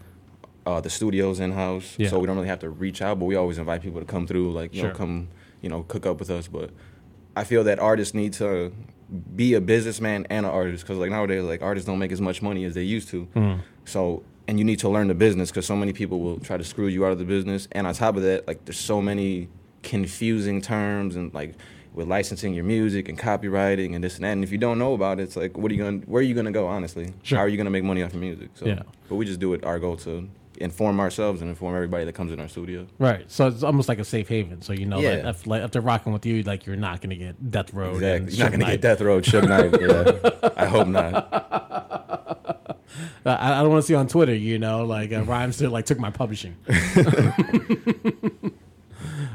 Uh, 0.65 0.81
the 0.81 0.89
studio's 0.89 1.39
in 1.39 1.51
house. 1.51 1.93
Yeah. 1.99 2.09
So 2.09 2.17
we 2.17 2.25
don't 2.25 2.37
really 2.37 2.47
have 2.47 2.57
to 2.61 2.71
reach 2.71 3.03
out, 3.03 3.19
but 3.19 3.25
we 3.25 3.35
always 3.35 3.59
invite 3.59 3.83
people 3.83 3.99
to 3.99 4.05
come 4.07 4.25
through. 4.25 4.51
Like 4.51 4.73
you 4.73 4.79
Sure. 4.81 4.89
know, 4.89 4.95
come 4.95 5.27
you 5.61 5.69
know, 5.69 5.83
cook 5.83 6.07
up 6.07 6.19
with 6.19 6.31
us. 6.31 6.47
But 6.47 6.71
I 7.35 7.43
feel 7.43 7.63
that 7.65 7.77
artists 7.77 8.15
need 8.15 8.33
to 8.33 8.73
be 9.35 9.53
a 9.53 9.61
businessman 9.61 10.25
and 10.31 10.43
an 10.47 10.51
artist 10.51 10.83
because 10.83 10.97
like 10.97 11.11
nowadays 11.11 11.43
like 11.43 11.61
artists 11.61 11.85
don't 11.85 11.99
make 11.99 12.11
as 12.11 12.19
much 12.19 12.41
money 12.41 12.65
as 12.65 12.73
they 12.73 12.81
used 12.81 13.09
to. 13.09 13.27
So 13.85 14.23
and 14.47 14.57
you 14.57 14.65
need 14.65 14.79
to 14.79 14.89
learn 14.89 15.07
the 15.07 15.13
business 15.13 15.51
because 15.51 15.67
so 15.67 15.75
many 15.75 15.93
people 15.93 16.19
will 16.19 16.39
try 16.39 16.57
to 16.57 16.63
screw 16.63 16.87
you 16.87 17.05
out 17.05 17.11
of 17.11 17.19
the 17.19 17.25
business. 17.25 17.67
And 17.73 17.85
on 17.85 17.93
top 17.93 18.15
of 18.17 18.23
that, 18.23 18.47
like 18.47 18.65
there's 18.65 18.79
so 18.79 19.03
many 19.03 19.49
confusing 19.83 20.61
terms 20.61 21.15
and 21.15 21.31
like 21.31 21.53
with 21.93 22.07
licensing 22.07 22.53
your 22.53 22.63
music 22.63 23.09
and 23.09 23.17
copywriting 23.19 23.95
and 23.95 24.03
this 24.03 24.15
and 24.15 24.23
that. 24.23 24.31
And 24.31 24.43
if 24.43 24.51
you 24.51 24.57
don't 24.57 24.79
know 24.79 24.93
about 24.93 25.19
it, 25.19 25.23
it's 25.23 25.35
like 25.35 25.57
what 25.57 25.71
are 25.71 25.75
you 25.75 25.83
gonna 25.83 25.97
where 26.05 26.19
are 26.19 26.23
you 26.23 26.33
gonna 26.33 26.51
go 26.51 26.67
honestly? 26.67 27.13
Sure. 27.23 27.37
How 27.37 27.43
are 27.43 27.49
you 27.49 27.57
gonna 27.57 27.69
make 27.69 27.83
money 27.83 28.01
off 28.03 28.13
of 28.13 28.19
music? 28.19 28.49
So 28.55 28.65
Yeah. 28.65 28.83
but 29.09 29.15
we 29.15 29.25
just 29.25 29.39
do 29.39 29.53
it 29.53 29.63
our 29.65 29.77
goal 29.79 29.97
to 29.97 30.29
inform 30.59 30.99
ourselves 30.99 31.41
and 31.41 31.49
inform 31.49 31.73
everybody 31.75 32.05
that 32.05 32.13
comes 32.13 32.31
in 32.31 32.39
our 32.39 32.47
studio. 32.47 32.85
Right. 32.99 33.25
So 33.31 33.47
it's 33.47 33.63
almost 33.63 33.89
like 33.89 33.97
a 33.97 34.03
safe 34.05 34.29
haven. 34.29 34.61
So 34.61 34.73
you 34.73 34.85
know 34.85 35.01
that 35.01 35.23
Yeah. 35.23 35.29
if, 35.31 35.47
like, 35.47 35.63
if 35.63 35.71
they're 35.71 35.81
rocking 35.81 36.13
with 36.13 36.23
you, 36.25 36.43
like 36.43 36.67
you're 36.67 36.75
not 36.75 37.01
going 37.01 37.09
to 37.09 37.15
get 37.15 37.49
death 37.49 37.73
row. 37.73 37.95
Exactly. 37.95 38.33
You're 38.35 38.45
not 38.45 38.51
gonna 38.51 38.65
get 38.71 38.81
death 38.81 39.01
row, 39.01 39.19
Suge 39.21 39.47
Knight. 39.47 39.71
Yeah. 39.81 40.51
I 40.55 40.65
hope 40.67 40.87
not. 40.87 41.27
I, 43.25 43.59
I 43.59 43.61
don't 43.61 43.71
want 43.71 43.81
to 43.83 43.87
see 43.87 43.95
on 43.95 44.07
Twitter, 44.07 44.35
you 44.35 44.59
know, 44.59 44.85
like 44.85 45.11
uh, 45.11 45.23
Rhymester 45.23 45.69
like 45.71 45.85
took 45.87 45.97
my 45.99 46.11
publishing. 46.11 46.55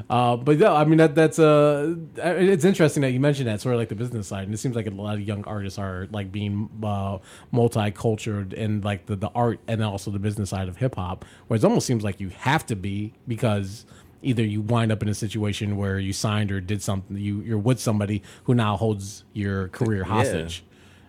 uh, 0.08 0.36
but 0.36 0.58
no, 0.58 0.74
I 0.74 0.84
mean 0.84 0.98
that 0.98 1.14
that's 1.14 1.38
uh, 1.38 1.96
it's 2.16 2.64
interesting 2.64 3.00
that 3.02 3.10
you 3.10 3.18
mentioned 3.18 3.48
that 3.48 3.60
sort 3.60 3.74
of 3.74 3.80
like 3.80 3.88
the 3.88 3.96
business 3.96 4.28
side, 4.28 4.44
and 4.44 4.54
it 4.54 4.58
seems 4.58 4.76
like 4.76 4.86
a 4.86 4.90
lot 4.90 5.14
of 5.14 5.22
young 5.22 5.44
artists 5.44 5.78
are 5.78 6.06
like 6.12 6.30
being 6.30 6.68
uh, 6.82 7.18
multicultural 7.52 8.52
and 8.56 8.84
like 8.84 9.06
the 9.06 9.16
the 9.16 9.30
art 9.34 9.58
and 9.66 9.82
also 9.82 10.10
the 10.10 10.18
business 10.18 10.50
side 10.50 10.68
of 10.68 10.76
hip 10.76 10.94
hop, 10.94 11.24
where 11.48 11.56
it 11.56 11.64
almost 11.64 11.86
seems 11.86 12.04
like 12.04 12.20
you 12.20 12.28
have 12.28 12.64
to 12.66 12.76
be 12.76 13.14
because 13.26 13.84
either 14.22 14.44
you 14.44 14.60
wind 14.60 14.92
up 14.92 15.02
in 15.02 15.08
a 15.08 15.14
situation 15.14 15.76
where 15.76 15.98
you 15.98 16.12
signed 16.12 16.52
or 16.52 16.60
did 16.60 16.82
something 16.82 17.16
you 17.16 17.40
you're 17.40 17.58
with 17.58 17.80
somebody 17.80 18.22
who 18.44 18.54
now 18.54 18.76
holds 18.76 19.24
your 19.32 19.68
career 19.68 20.04
hostage. 20.04 20.62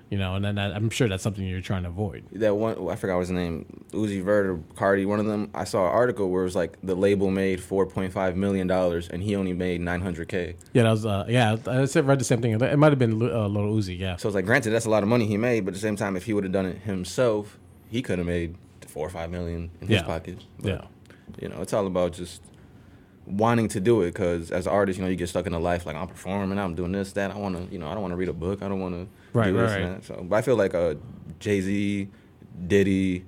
You 0.10 0.18
know, 0.18 0.36
and 0.36 0.46
then 0.46 0.56
that, 0.56 0.72
I'm 0.74 0.90
sure 0.90 1.10
that's 1.10 1.22
something 1.22 1.46
you're 1.46 1.60
trying 1.60 1.84
to 1.84 1.90
avoid. 1.90 2.24
that 2.32 2.56
one 2.56 2.88
I 2.90 2.96
forgot 2.96 3.18
was 3.18 3.28
his 3.28 3.36
name, 3.36 3.66
Uzi 3.92 4.24
Vert 4.24 4.46
or 4.46 4.60
Cardi, 4.76 5.06
one 5.06 5.20
of 5.20 5.26
them. 5.26 5.50
I 5.54 5.66
saw 5.66 5.86
an 5.86 5.92
article 5.92 6.30
where 6.30 6.44
it 6.44 6.46
was 6.46 6.56
like 6.56 6.78
the 6.82 6.96
label 6.96 7.30
made 7.30 7.62
four 7.62 7.86
point 7.86 8.14
five 8.14 8.38
million 8.38 8.68
dollars 8.68 9.10
and 9.10 9.22
he 9.22 9.36
only 9.36 9.52
made 9.52 9.82
nine 9.82 10.00
hundred 10.02 10.30
k. 10.30 10.56
Yeah, 10.72 10.84
that 10.84 10.92
was 10.92 11.06
uh, 11.06 11.26
yeah. 11.28 11.58
I 11.68 11.84
said 11.86 12.08
read 12.08 12.20
the 12.20 12.24
same 12.24 12.42
thing. 12.42 12.52
It 12.54 12.78
might 12.80 12.92
have 12.94 13.00
been 13.00 13.22
uh, 13.22 13.48
Little 13.48 13.74
Uzi. 13.76 14.00
Yeah, 14.00 14.16
So 14.16 14.30
it's 14.30 14.36
like, 14.36 14.46
granted, 14.46 14.70
that's 14.70 14.86
a 14.86 14.90
lot 14.90 15.04
of 15.04 15.10
money 15.10 15.26
he 15.28 15.36
made, 15.36 15.66
but 15.66 15.72
at 15.72 15.74
the 15.74 15.82
same 15.82 15.98
time, 15.98 16.16
if 16.16 16.24
he 16.26 16.34
would 16.34 16.46
have 16.46 16.54
done 16.54 16.66
it 16.68 16.78
himself, 16.84 17.58
he 17.90 18.02
could 18.02 18.18
have 18.18 18.28
made 18.28 18.56
four 18.88 19.06
or 19.06 19.10
five 19.10 19.30
million 19.30 19.70
in 19.82 19.90
Yeah. 19.90 19.98
his 19.98 20.04
pocket. 20.04 20.38
But, 20.60 20.70
yeah, 20.70 20.82
you 21.42 21.50
know, 21.50 21.62
it's 21.62 21.74
all 21.74 21.86
about 21.86 22.14
just 22.14 22.42
wanting 23.28 23.68
to 23.68 23.80
do 23.80 24.02
it 24.04 24.08
because 24.14 24.52
as 24.52 24.66
an 24.68 24.74
artist, 24.74 24.98
you 24.98 25.04
know, 25.04 25.10
you 25.10 25.18
get 25.18 25.28
stuck 25.30 25.46
in 25.46 25.54
a 25.54 25.60
life 25.60 25.86
like 25.86 25.96
I'm 25.96 26.08
performing, 26.08 26.58
I'm 26.58 26.76
doing 26.76 26.94
this, 26.94 27.12
that. 27.14 27.30
I 27.32 27.38
want 27.38 27.58
to, 27.58 27.72
you 27.74 27.78
know, 27.78 27.88
I 27.90 27.94
don't 27.94 28.02
want 28.02 28.14
to 28.14 28.16
read 28.16 28.30
a 28.30 28.34
book. 28.34 28.62
I 28.64 28.68
don't 28.68 28.80
want 28.80 28.96
to 28.96 29.08
Right, 29.38 29.48
do 29.48 29.54
this 29.58 29.72
right, 29.72 29.82
and 29.82 29.92
right. 29.92 30.02
that. 30.02 30.06
So, 30.08 30.24
but 30.24 30.38
I 30.38 30.42
feel 30.42 30.56
like 30.56 30.74
uh, 30.74 30.96
Jay 31.40 31.60
Z, 31.62 32.08
Diddy, 32.68 33.26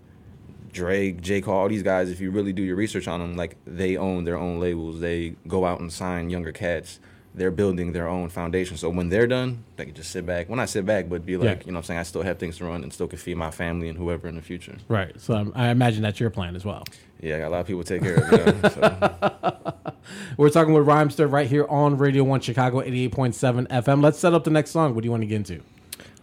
Drake, 0.71 1.21
J. 1.21 1.41
Cole, 1.41 1.53
all 1.55 1.69
these 1.69 1.83
guys, 1.83 2.09
if 2.09 2.21
you 2.21 2.31
really 2.31 2.53
do 2.53 2.61
your 2.63 2.75
research 2.75 3.07
on 3.07 3.19
them, 3.19 3.35
like 3.35 3.57
they 3.65 3.97
own 3.97 4.23
their 4.23 4.37
own 4.37 4.59
labels. 4.59 4.99
They 5.01 5.35
go 5.47 5.65
out 5.65 5.79
and 5.79 5.91
sign 5.91 6.29
younger 6.29 6.51
cats. 6.51 6.99
They're 7.35 7.51
building 7.51 7.91
their 7.93 8.07
own 8.07 8.29
foundation. 8.29 8.75
So 8.77 8.89
when 8.89 9.09
they're 9.09 9.27
done, 9.27 9.63
they 9.75 9.85
can 9.85 9.93
just 9.93 10.09
sit 10.11 10.25
back. 10.25 10.49
Well, 10.49 10.55
not 10.57 10.67
sit 10.69 10.85
back, 10.85 11.07
but 11.09 11.25
be 11.25 11.37
like, 11.37 11.59
Yeah. 11.59 11.65
you 11.67 11.71
know 11.71 11.77
what 11.77 11.81
I'm 11.81 11.83
saying? 11.85 11.99
I 11.99 12.03
still 12.03 12.23
have 12.23 12.39
things 12.39 12.57
to 12.57 12.65
run 12.65 12.81
and 12.83 12.91
still 12.91 13.07
can 13.07 13.19
feed 13.19 13.35
my 13.37 13.51
family 13.51 13.87
and 13.87 13.97
whoever 13.97 14.27
in 14.27 14.35
the 14.35 14.41
future. 14.41 14.75
right. 14.87 15.13
So 15.21 15.35
um, 15.35 15.51
I 15.55 15.69
imagine 15.69 16.01
that's 16.01 16.19
your 16.19 16.31
plan 16.31 16.55
as 16.55 16.65
well. 16.65 16.83
Yeah, 17.21 17.35
I 17.35 17.39
got 17.39 17.47
a 17.47 17.49
lot 17.49 17.59
of 17.61 17.67
people 17.67 17.83
to 17.83 17.99
take 17.99 18.01
care 18.01 18.15
of. 18.15 18.31
Yeah, 18.31 18.69
so. 18.69 19.73
We're 20.37 20.49
talking 20.49 20.73
with 20.73 20.85
Rhymester 20.87 21.31
right 21.31 21.47
here 21.47 21.65
on 21.69 21.97
Radio 21.97 22.23
One 22.23 22.39
Chicago, 22.41 22.81
eighty-eight 22.81 23.11
point 23.11 23.35
seven 23.35 23.67
FM. 23.67 24.01
Let's 24.01 24.17
set 24.17 24.33
up 24.33 24.43
the 24.43 24.49
next 24.49 24.71
song. 24.71 24.95
What 24.95 25.01
do 25.03 25.07
you 25.07 25.11
want 25.11 25.21
to 25.21 25.27
get 25.27 25.35
into? 25.35 25.61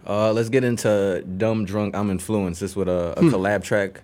Uh, 0.07 0.33
let's 0.33 0.49
get 0.49 0.65
into 0.65 1.23
Dumb 1.37 1.65
Drunk, 1.65 1.95
I'm 1.95 2.11
Influenced. 2.11 2.61
This 2.61 2.75
with 2.77 2.89
a, 2.89 3.15
a 3.17 3.21
Hmm. 3.21 3.29
collab 3.29 3.63
track. 3.63 4.03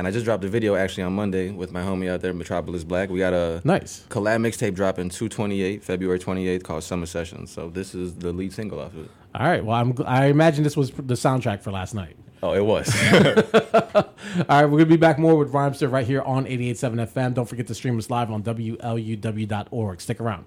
And 0.00 0.06
I 0.06 0.12
just 0.12 0.24
dropped 0.24 0.42
a 0.44 0.48
video 0.48 0.76
actually 0.76 1.02
on 1.02 1.12
Monday 1.12 1.50
with 1.50 1.72
my 1.72 1.82
homie 1.82 2.08
out 2.08 2.22
there, 2.22 2.32
Metropolis 2.32 2.84
Black. 2.84 3.10
We 3.10 3.18
got 3.18 3.34
a 3.34 3.60
Nice. 3.64 4.06
collab 4.08 4.38
mixtape 4.40 4.74
dropping 4.74 5.10
228, 5.10 5.84
February 5.84 6.18
28th, 6.18 6.62
called 6.62 6.84
Summer 6.84 7.04
Sessions. 7.04 7.50
So 7.50 7.68
this 7.68 7.94
is 7.94 8.14
the 8.14 8.32
lead 8.32 8.54
single 8.54 8.80
off 8.80 8.94
of 8.94 9.04
it. 9.04 9.10
All 9.34 9.46
right. 9.46 9.62
Well, 9.62 9.76
I'm. 9.76 9.94
I 10.06 10.28
imagine 10.28 10.64
this 10.64 10.74
was 10.74 10.90
the 10.90 11.12
soundtrack 11.12 11.60
for 11.60 11.70
last 11.70 11.94
night. 11.94 12.16
Oh, 12.42 12.54
it 12.54 12.64
was. 12.64 12.88
All 13.12 14.02
right, 14.48 14.64
we're 14.64 14.78
gonna 14.78 14.86
be 14.86 14.96
back 14.96 15.18
more 15.18 15.36
with 15.36 15.52
Rhymester 15.52 15.92
right 15.92 16.06
here 16.06 16.22
on 16.22 16.46
88.7 16.46 17.12
FM. 17.12 17.34
Don't 17.34 17.46
forget 17.46 17.66
to 17.66 17.74
stream 17.74 17.98
us 17.98 18.08
live 18.08 18.30
on 18.30 18.42
WLUW.org. 18.42 20.00
Stick 20.00 20.18
around. 20.22 20.46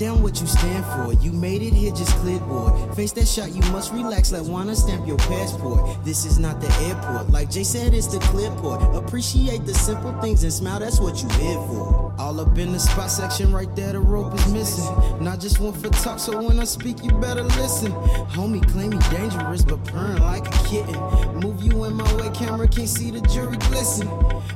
Down 0.00 0.22
what 0.22 0.40
you 0.40 0.46
stand 0.46 0.82
for. 0.86 1.12
You 1.22 1.30
made 1.30 1.60
it 1.60 1.74
here, 1.74 1.90
just 1.90 2.16
cleared 2.20 2.40
board. 2.48 2.96
Face 2.96 3.12
that 3.12 3.28
shot, 3.28 3.52
you 3.52 3.60
must 3.70 3.92
relax 3.92 4.32
like 4.32 4.44
wanna 4.44 4.74
stamp 4.74 5.06
your 5.06 5.18
passport. 5.18 6.02
This 6.06 6.24
is 6.24 6.38
not 6.38 6.58
the 6.58 6.72
airport. 6.84 7.28
Like 7.28 7.50
Jay 7.50 7.64
said, 7.64 7.92
it's 7.92 8.06
the 8.06 8.18
clear 8.20 8.50
port. 8.52 8.80
Appreciate 8.96 9.66
the 9.66 9.74
simple 9.74 10.18
things 10.22 10.42
and 10.42 10.50
smile, 10.50 10.80
that's 10.80 10.98
what 11.00 11.22
you 11.22 11.28
here 11.38 11.58
for. 11.68 12.14
All 12.18 12.40
up 12.40 12.56
in 12.56 12.72
the 12.72 12.80
spot 12.80 13.10
section 13.10 13.52
right 13.52 13.76
there, 13.76 13.92
the 13.92 14.00
rope 14.00 14.32
is 14.32 14.50
missing. 14.50 14.86
Not 15.22 15.38
just 15.38 15.60
one 15.60 15.74
for 15.74 15.90
talk, 15.90 16.18
so 16.18 16.40
when 16.40 16.58
I 16.60 16.64
speak, 16.64 17.04
you 17.04 17.10
better 17.12 17.42
listen. 17.42 17.92
Homie 18.32 18.66
claim 18.72 18.92
he 18.92 18.98
dangerous, 19.10 19.62
but 19.62 19.84
purring 19.84 20.22
like 20.22 20.46
a 20.46 20.66
kitten. 20.66 20.96
Move 21.40 21.62
you 21.62 21.84
in 21.84 21.92
my 21.92 22.10
way, 22.14 22.30
camera 22.30 22.66
can't 22.68 22.88
see 22.88 23.10
the 23.10 23.20
jury 23.28 23.58
glisten. 23.68 24.08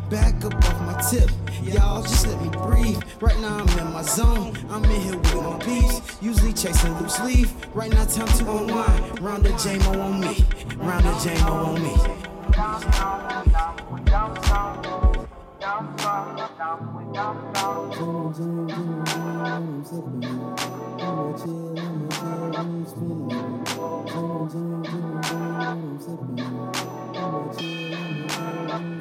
Back 0.08 0.42
up 0.42 0.54
off 0.54 0.80
my 0.80 0.98
tip, 1.10 1.30
y'all 1.62 2.02
just 2.02 2.26
let 2.26 2.40
me 2.42 2.48
breathe. 2.48 3.02
Right 3.20 3.38
now 3.40 3.58
I'm 3.58 3.68
in 3.78 3.92
my 3.92 4.02
zone, 4.02 4.56
I'm 4.70 4.84
in 4.84 5.00
here 5.00 5.16
with 5.16 5.34
my 5.34 5.58
peace. 5.58 6.00
Usually 6.20 6.52
chasing 6.52 6.98
loose 6.98 7.20
leaf, 7.20 7.54
right 7.74 7.92
now 7.92 8.04
time 8.04 8.26
to 8.26 8.50
unwind. 8.50 9.20
Round 9.20 9.44
the 9.44 9.50
Jamo 9.50 10.02
on 10.02 10.20
me, 10.20 10.44
round 10.76 11.04
the 11.04 11.10
Jamo 11.10 11.66
on 11.66 11.82
me. 11.82 11.94
I'm 28.74 28.93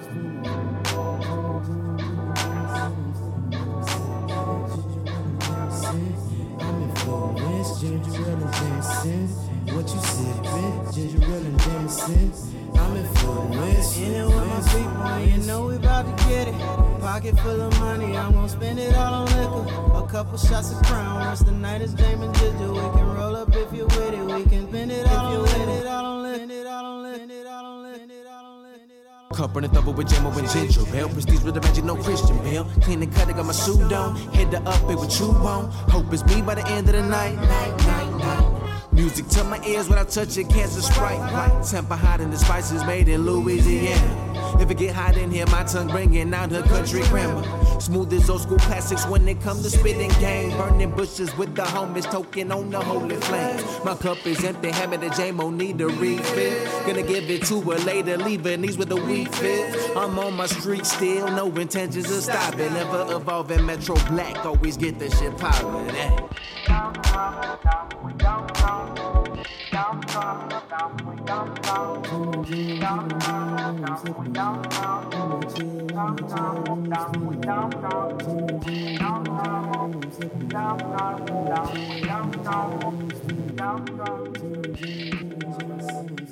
I'm 12.02 12.98
in 12.98 13.06
Florence. 13.16 13.98
In 13.98 14.06
here 14.06 14.26
with 14.26 14.36
my 14.36 14.62
people, 14.74 15.20
you 15.28 15.38
know 15.46 15.68
we 15.68 15.76
about 15.76 16.06
to 16.06 16.26
get 16.26 16.48
it. 16.48 16.54
Pocket 17.00 17.40
full 17.40 17.62
of 17.62 17.80
money, 17.80 18.18
I'm 18.18 18.34
gonna 18.34 18.50
spend 18.50 18.80
it 18.80 18.96
all 18.96 19.14
on 19.14 19.26
liquor. 19.28 20.04
A 20.04 20.08
couple 20.08 20.38
shots 20.38 20.72
of 20.72 20.82
crown, 20.84 21.26
rest 21.26 21.46
the 21.46 21.52
night 21.52 21.82
is 21.82 21.94
and 21.94 22.36
Ginger. 22.36 22.72
We 22.72 22.80
can 22.80 23.16
roll 23.16 23.36
up 23.36 23.56
if 23.56 23.72
you're 23.74 23.86
with 23.86 24.14
it. 24.14 24.26
We 24.26 24.44
can 24.46 24.68
spend 24.70 24.92
it 24.92 25.08
all 25.08 25.36
on 25.36 25.44
liquor. 25.44 25.72
It 25.72 25.86
all 25.88 26.06
on 26.06 26.24
liquor. 26.24 26.54
It 26.54 26.68
all 26.68 26.86
on 26.86 27.04
liquor. 27.04 27.34
It 27.34 27.48
all 27.48 27.66
on 27.66 27.84
liquor. 27.84 28.04
It 28.04 28.28
all 28.28 28.46
on 28.46 28.64
liquor. 28.64 29.36
Cup 29.36 29.56
running 29.56 29.72
double 29.72 29.94
with 29.94 30.08
Jamo 30.08 30.36
and 30.38 30.50
Ginger 30.50 30.92
Bell. 30.92 31.10
Prestige 31.10 31.44
with 31.44 31.54
the 31.54 31.62
magic, 31.62 31.84
no 31.84 31.96
Christian 31.96 32.38
Bale. 32.40 32.66
Clean 32.82 33.02
and 33.04 33.14
cut, 33.14 33.28
I 33.28 33.34
got 33.34 33.46
my 33.46 33.54
suit 33.54 33.94
on. 33.94 34.16
Head 34.34 34.50
to 34.52 34.62
up 34.62 34.90
it 34.90 34.98
with 34.98 35.20
you 35.20 35.28
on. 35.28 35.70
Hope 35.92 36.12
it's 36.12 36.26
me 36.26 36.42
by 36.42 36.56
the 36.56 36.68
end 36.70 36.90
of 36.90 36.96
the 36.96 37.04
night. 37.04 37.36
Night, 37.36 37.78
night, 37.86 38.18
night. 38.18 38.53
Music 38.94 39.28
to 39.30 39.44
my 39.46 39.60
ears 39.66 39.90
when 39.90 39.98
I 39.98 40.04
touch 40.04 40.38
it, 40.38 40.50
cancer 40.50 40.82
sprite. 40.82 41.66
Temper 41.66 41.96
hot 41.96 42.22
and 42.22 42.32
the 42.32 42.38
spices 42.38 42.86
made 42.86 43.10
in 43.10 43.26
Louisiana. 43.26 44.60
If 44.62 44.70
it 44.70 44.78
get 44.78 44.94
hot 44.94 45.18
in 45.18 45.32
here, 45.32 45.48
my 45.48 45.64
tongue 45.64 45.88
bringing 45.88 46.32
out 46.32 46.52
her 46.52 46.62
country 46.62 47.02
grammar. 47.04 47.44
Smooth 47.82 48.14
as 48.14 48.30
old 48.30 48.42
school 48.42 48.60
classics 48.60 49.08
when 49.08 49.28
it 49.28 49.42
come 49.42 49.58
to 49.64 49.70
spitting 49.70 50.12
game. 50.20 50.52
Burning 50.58 50.92
bushes 50.92 51.36
with 51.38 51.56
the 51.56 51.64
homies 51.64 52.10
token 52.10 52.52
on 52.52 52.70
the 52.70 52.80
holy 52.80 53.16
flames. 53.16 53.64
My 53.84 53.96
cup 53.96 54.26
is 54.28 54.44
empty, 54.44 54.70
having 54.70 55.00
the 55.00 55.08
Jamo 55.08 55.52
need 55.52 55.82
a 55.82 55.88
refill. 55.88 56.86
Gonna 56.86 57.02
give 57.02 57.30
it 57.32 57.44
to 57.48 57.62
her 57.62 57.80
later, 57.80 58.18
leaving 58.18 58.62
these 58.62 58.78
with 58.78 58.92
a 58.92 58.96
weak 58.96 59.34
fit. 59.34 59.98
I'm 59.98 60.20
on 60.20 60.36
my 60.36 60.46
street 60.46 60.86
still, 60.86 61.28
no 61.32 61.48
intentions 61.56 62.12
of 62.12 62.24
stopping. 62.24 62.72
Never 62.74 63.16
evolving 63.16 63.66
Metro 63.66 63.96
Black, 64.08 64.46
always 64.46 64.78
get 64.78 65.00
the 65.00 65.10
shit 65.10 65.36
poppin'. 65.38 65.96
eh. 65.96 66.28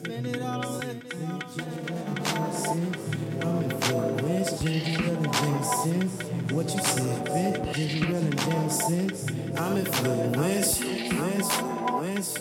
Spend 0.04 0.28
it 0.28 0.42
all 0.42 0.66
on 0.66 0.80
liquor. 0.80 1.22
I'm 3.42 3.64
in 3.64 3.82
Florence, 3.82 4.60
ginger 4.62 5.04
ale 5.04 5.14
and 5.14 5.32
dancing. 5.32 6.10
What 6.56 6.68
you? 6.74 6.82
Ginger 7.74 8.16
ale 8.18 8.44
and. 8.44 9.30
I'm 9.58 9.78
in 9.78 9.86
Florence. 12.22 12.38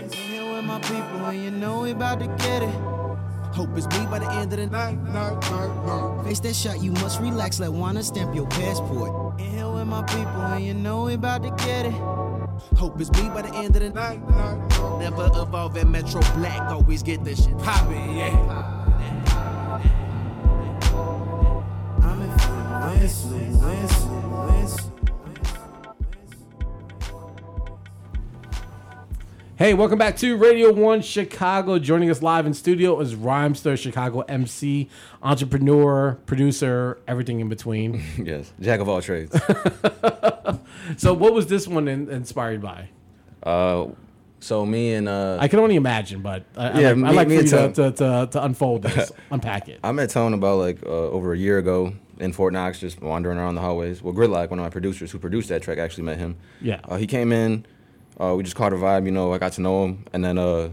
In 0.00 0.10
here 0.10 0.54
with 0.54 0.64
my 0.64 0.80
people, 0.80 1.26
and 1.26 1.44
you 1.44 1.50
know 1.50 1.82
we 1.82 1.90
about 1.90 2.20
to 2.20 2.26
get 2.38 2.62
it. 2.62 2.74
Hope 3.52 3.70
it's 3.76 3.86
me 3.88 4.06
by 4.06 4.20
the 4.20 4.30
end 4.32 4.52
of 4.52 4.58
the 4.58 4.66
night, 4.66 4.96
night, 5.02 5.38
night, 5.50 5.86
night. 5.86 6.24
Face 6.24 6.40
that 6.40 6.54
shot, 6.54 6.80
you 6.82 6.92
must 6.92 7.20
relax 7.20 7.60
Let 7.60 7.72
wanna 7.72 8.02
stamp 8.02 8.34
your 8.34 8.46
passport. 8.46 9.38
In 9.40 9.46
here 9.46 9.70
with 9.70 9.86
my 9.86 10.02
people, 10.04 10.42
and 10.42 10.64
you 10.64 10.74
know 10.74 11.04
we 11.04 11.14
about 11.14 11.42
to 11.42 11.50
get 11.64 11.86
it. 11.86 11.92
Hope 12.76 13.00
it's 13.00 13.10
me 13.12 13.28
by 13.28 13.42
the 13.42 13.54
end 13.54 13.76
of 13.76 13.82
the 13.82 13.90
night, 13.90 14.20
night, 14.30 14.58
night. 14.68 15.00
Never 15.00 15.26
evolving 15.34 15.90
Metro 15.90 16.20
Black, 16.34 16.70
always 16.70 17.02
get 17.02 17.24
this 17.24 17.44
shit 17.44 17.58
poppin', 17.58 18.16
yeah. 18.16 19.37
Hey, 29.58 29.74
welcome 29.74 29.98
back 29.98 30.16
to 30.18 30.36
Radio 30.36 30.72
1 30.72 31.02
Chicago. 31.02 31.80
Joining 31.80 32.10
us 32.10 32.22
live 32.22 32.46
in 32.46 32.54
studio 32.54 33.00
is 33.00 33.16
Rhymester 33.16 33.76
Chicago 33.76 34.20
MC, 34.20 34.88
entrepreneur, 35.20 36.16
producer, 36.26 36.98
everything 37.08 37.40
in 37.40 37.48
between. 37.48 38.00
yes, 38.22 38.52
jack 38.60 38.78
of 38.78 38.88
all 38.88 39.02
trades. 39.02 39.32
so, 40.96 41.12
what 41.12 41.34
was 41.34 41.48
this 41.48 41.66
one 41.66 41.88
in, 41.88 42.08
inspired 42.08 42.62
by? 42.62 42.88
uh, 43.42 43.86
so 44.40 44.64
me 44.64 44.94
and 44.94 45.08
uh, 45.08 45.38
I 45.40 45.48
can 45.48 45.58
only 45.58 45.74
imagine, 45.74 46.22
but 46.22 46.44
I, 46.56 46.68
I 46.68 46.80
Yeah, 46.80 46.88
like, 46.90 46.90
I 46.90 46.94
me- 46.94 47.16
like 47.16 47.28
me 47.28 47.36
for 47.38 47.42
you 47.42 47.48
to, 47.48 47.72
to, 47.72 47.90
to, 47.90 48.28
to 48.30 48.44
unfold 48.44 48.82
this, 48.82 49.10
unpack 49.32 49.68
it. 49.68 49.80
I 49.82 49.90
met 49.90 50.10
Tone 50.10 50.34
about 50.34 50.58
like 50.58 50.80
uh, 50.86 50.88
over 50.88 51.32
a 51.32 51.36
year 51.36 51.58
ago 51.58 51.94
in 52.20 52.32
Fort 52.32 52.52
Knox, 52.52 52.78
just 52.78 53.02
wandering 53.02 53.38
around 53.38 53.56
the 53.56 53.60
hallways. 53.60 54.00
Well, 54.00 54.14
Gridlock, 54.14 54.50
one 54.50 54.60
of 54.60 54.64
my 54.64 54.70
producers 54.70 55.10
who 55.10 55.18
produced 55.18 55.48
that 55.48 55.62
track, 55.62 55.78
actually 55.78 56.04
met 56.04 56.18
him. 56.18 56.36
Yeah. 56.60 56.78
Uh, 56.84 56.94
he 56.96 57.08
came 57.08 57.32
in. 57.32 57.66
Uh, 58.20 58.34
we 58.34 58.42
just 58.42 58.56
caught 58.56 58.72
a 58.72 58.76
vibe, 58.76 59.04
you 59.06 59.12
know. 59.12 59.32
I 59.32 59.38
got 59.38 59.52
to 59.52 59.60
know 59.60 59.84
him, 59.84 60.04
and 60.12 60.24
then 60.24 60.38
uh, 60.38 60.70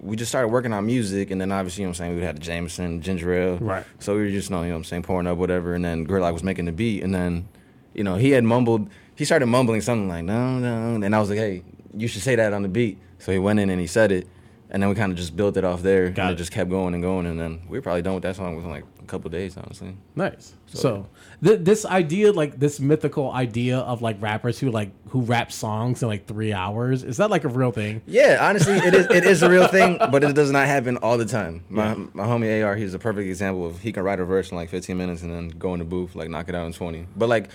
we 0.00 0.16
just 0.16 0.30
started 0.30 0.48
working 0.48 0.72
on 0.72 0.86
music. 0.86 1.30
And 1.30 1.40
then 1.40 1.50
obviously, 1.50 1.82
you 1.82 1.86
know, 1.86 1.90
what 1.90 2.00
I'm 2.00 2.06
saying 2.06 2.16
we 2.16 2.22
had 2.22 2.36
the 2.36 2.40
Jameson, 2.40 3.02
ginger 3.02 3.32
ale, 3.32 3.58
Right. 3.58 3.84
So 3.98 4.14
we 4.14 4.20
were 4.22 4.30
just, 4.30 4.50
you 4.50 4.56
know, 4.56 4.62
you 4.62 4.68
know 4.68 4.74
what 4.74 4.78
I'm 4.78 4.84
saying 4.84 5.02
pouring 5.02 5.26
up 5.26 5.36
whatever. 5.38 5.74
And 5.74 5.84
then 5.84 6.06
Gridlock 6.06 6.32
was 6.32 6.44
making 6.44 6.66
the 6.66 6.72
beat, 6.72 7.02
and 7.02 7.14
then, 7.14 7.48
you 7.94 8.04
know, 8.04 8.16
he 8.16 8.30
had 8.30 8.44
mumbled. 8.44 8.88
He 9.16 9.24
started 9.24 9.46
mumbling 9.46 9.80
something 9.80 10.08
like 10.08 10.24
no, 10.24 10.58
no, 10.58 11.04
and 11.04 11.14
I 11.14 11.18
was 11.18 11.30
like, 11.30 11.38
hey, 11.38 11.62
you 11.96 12.06
should 12.06 12.22
say 12.22 12.36
that 12.36 12.52
on 12.52 12.62
the 12.62 12.68
beat. 12.68 12.98
So 13.18 13.32
he 13.32 13.38
went 13.38 13.58
in 13.58 13.70
and 13.70 13.80
he 13.80 13.86
said 13.86 14.12
it, 14.12 14.28
and 14.70 14.82
then 14.82 14.88
we 14.90 14.94
kind 14.96 15.12
of 15.12 15.18
just 15.18 15.36
built 15.36 15.56
it 15.56 15.64
off 15.64 15.82
there, 15.82 16.10
Got 16.10 16.22
and 16.22 16.30
it. 16.30 16.34
it 16.34 16.36
just 16.38 16.52
kept 16.52 16.70
going 16.70 16.94
and 16.94 17.02
going, 17.02 17.26
and 17.26 17.38
then 17.38 17.62
we 17.68 17.78
were 17.78 17.82
probably 17.82 18.02
done 18.02 18.14
with 18.14 18.22
that 18.24 18.36
song 18.36 18.56
within 18.56 18.70
like 18.70 18.84
a 19.00 19.06
couple 19.06 19.30
days, 19.30 19.56
honestly. 19.56 19.96
Nice. 20.14 20.54
So, 20.66 21.06
th- 21.44 21.60
this 21.60 21.86
idea, 21.86 22.32
like 22.32 22.58
this 22.58 22.80
mythical 22.80 23.30
idea 23.32 23.78
of 23.78 24.02
like 24.02 24.20
rappers 24.20 24.58
who 24.58 24.70
like 24.70 24.90
who 25.10 25.20
rap 25.20 25.52
songs 25.52 26.02
in 26.02 26.08
like 26.08 26.26
three 26.26 26.52
hours, 26.52 27.04
is 27.04 27.16
that 27.18 27.30
like 27.30 27.44
a 27.44 27.48
real 27.48 27.70
thing? 27.70 28.02
Yeah, 28.06 28.38
honestly, 28.40 28.74
it 28.74 28.94
is. 28.94 29.06
It 29.06 29.24
is 29.24 29.42
a 29.42 29.48
real 29.50 29.68
thing, 29.68 29.98
but 30.10 30.24
it 30.24 30.34
does 30.34 30.50
not 30.50 30.66
happen 30.66 30.96
all 30.98 31.16
the 31.18 31.26
time. 31.26 31.64
My 31.68 31.94
my 31.94 32.24
homie 32.24 32.64
Ar, 32.64 32.74
he's 32.76 32.94
a 32.94 32.98
perfect 32.98 33.28
example 33.28 33.66
of 33.66 33.80
he 33.80 33.92
can 33.92 34.02
write 34.02 34.18
a 34.20 34.24
verse 34.24 34.50
in 34.50 34.56
like 34.56 34.68
15 34.70 34.96
minutes 34.96 35.22
and 35.22 35.32
then 35.32 35.48
go 35.50 35.72
in 35.74 35.78
the 35.78 35.84
booth 35.84 36.14
like 36.16 36.28
knock 36.28 36.48
it 36.48 36.54
out 36.54 36.66
in 36.66 36.72
20. 36.72 37.06
But 37.16 37.28
like 37.28 37.48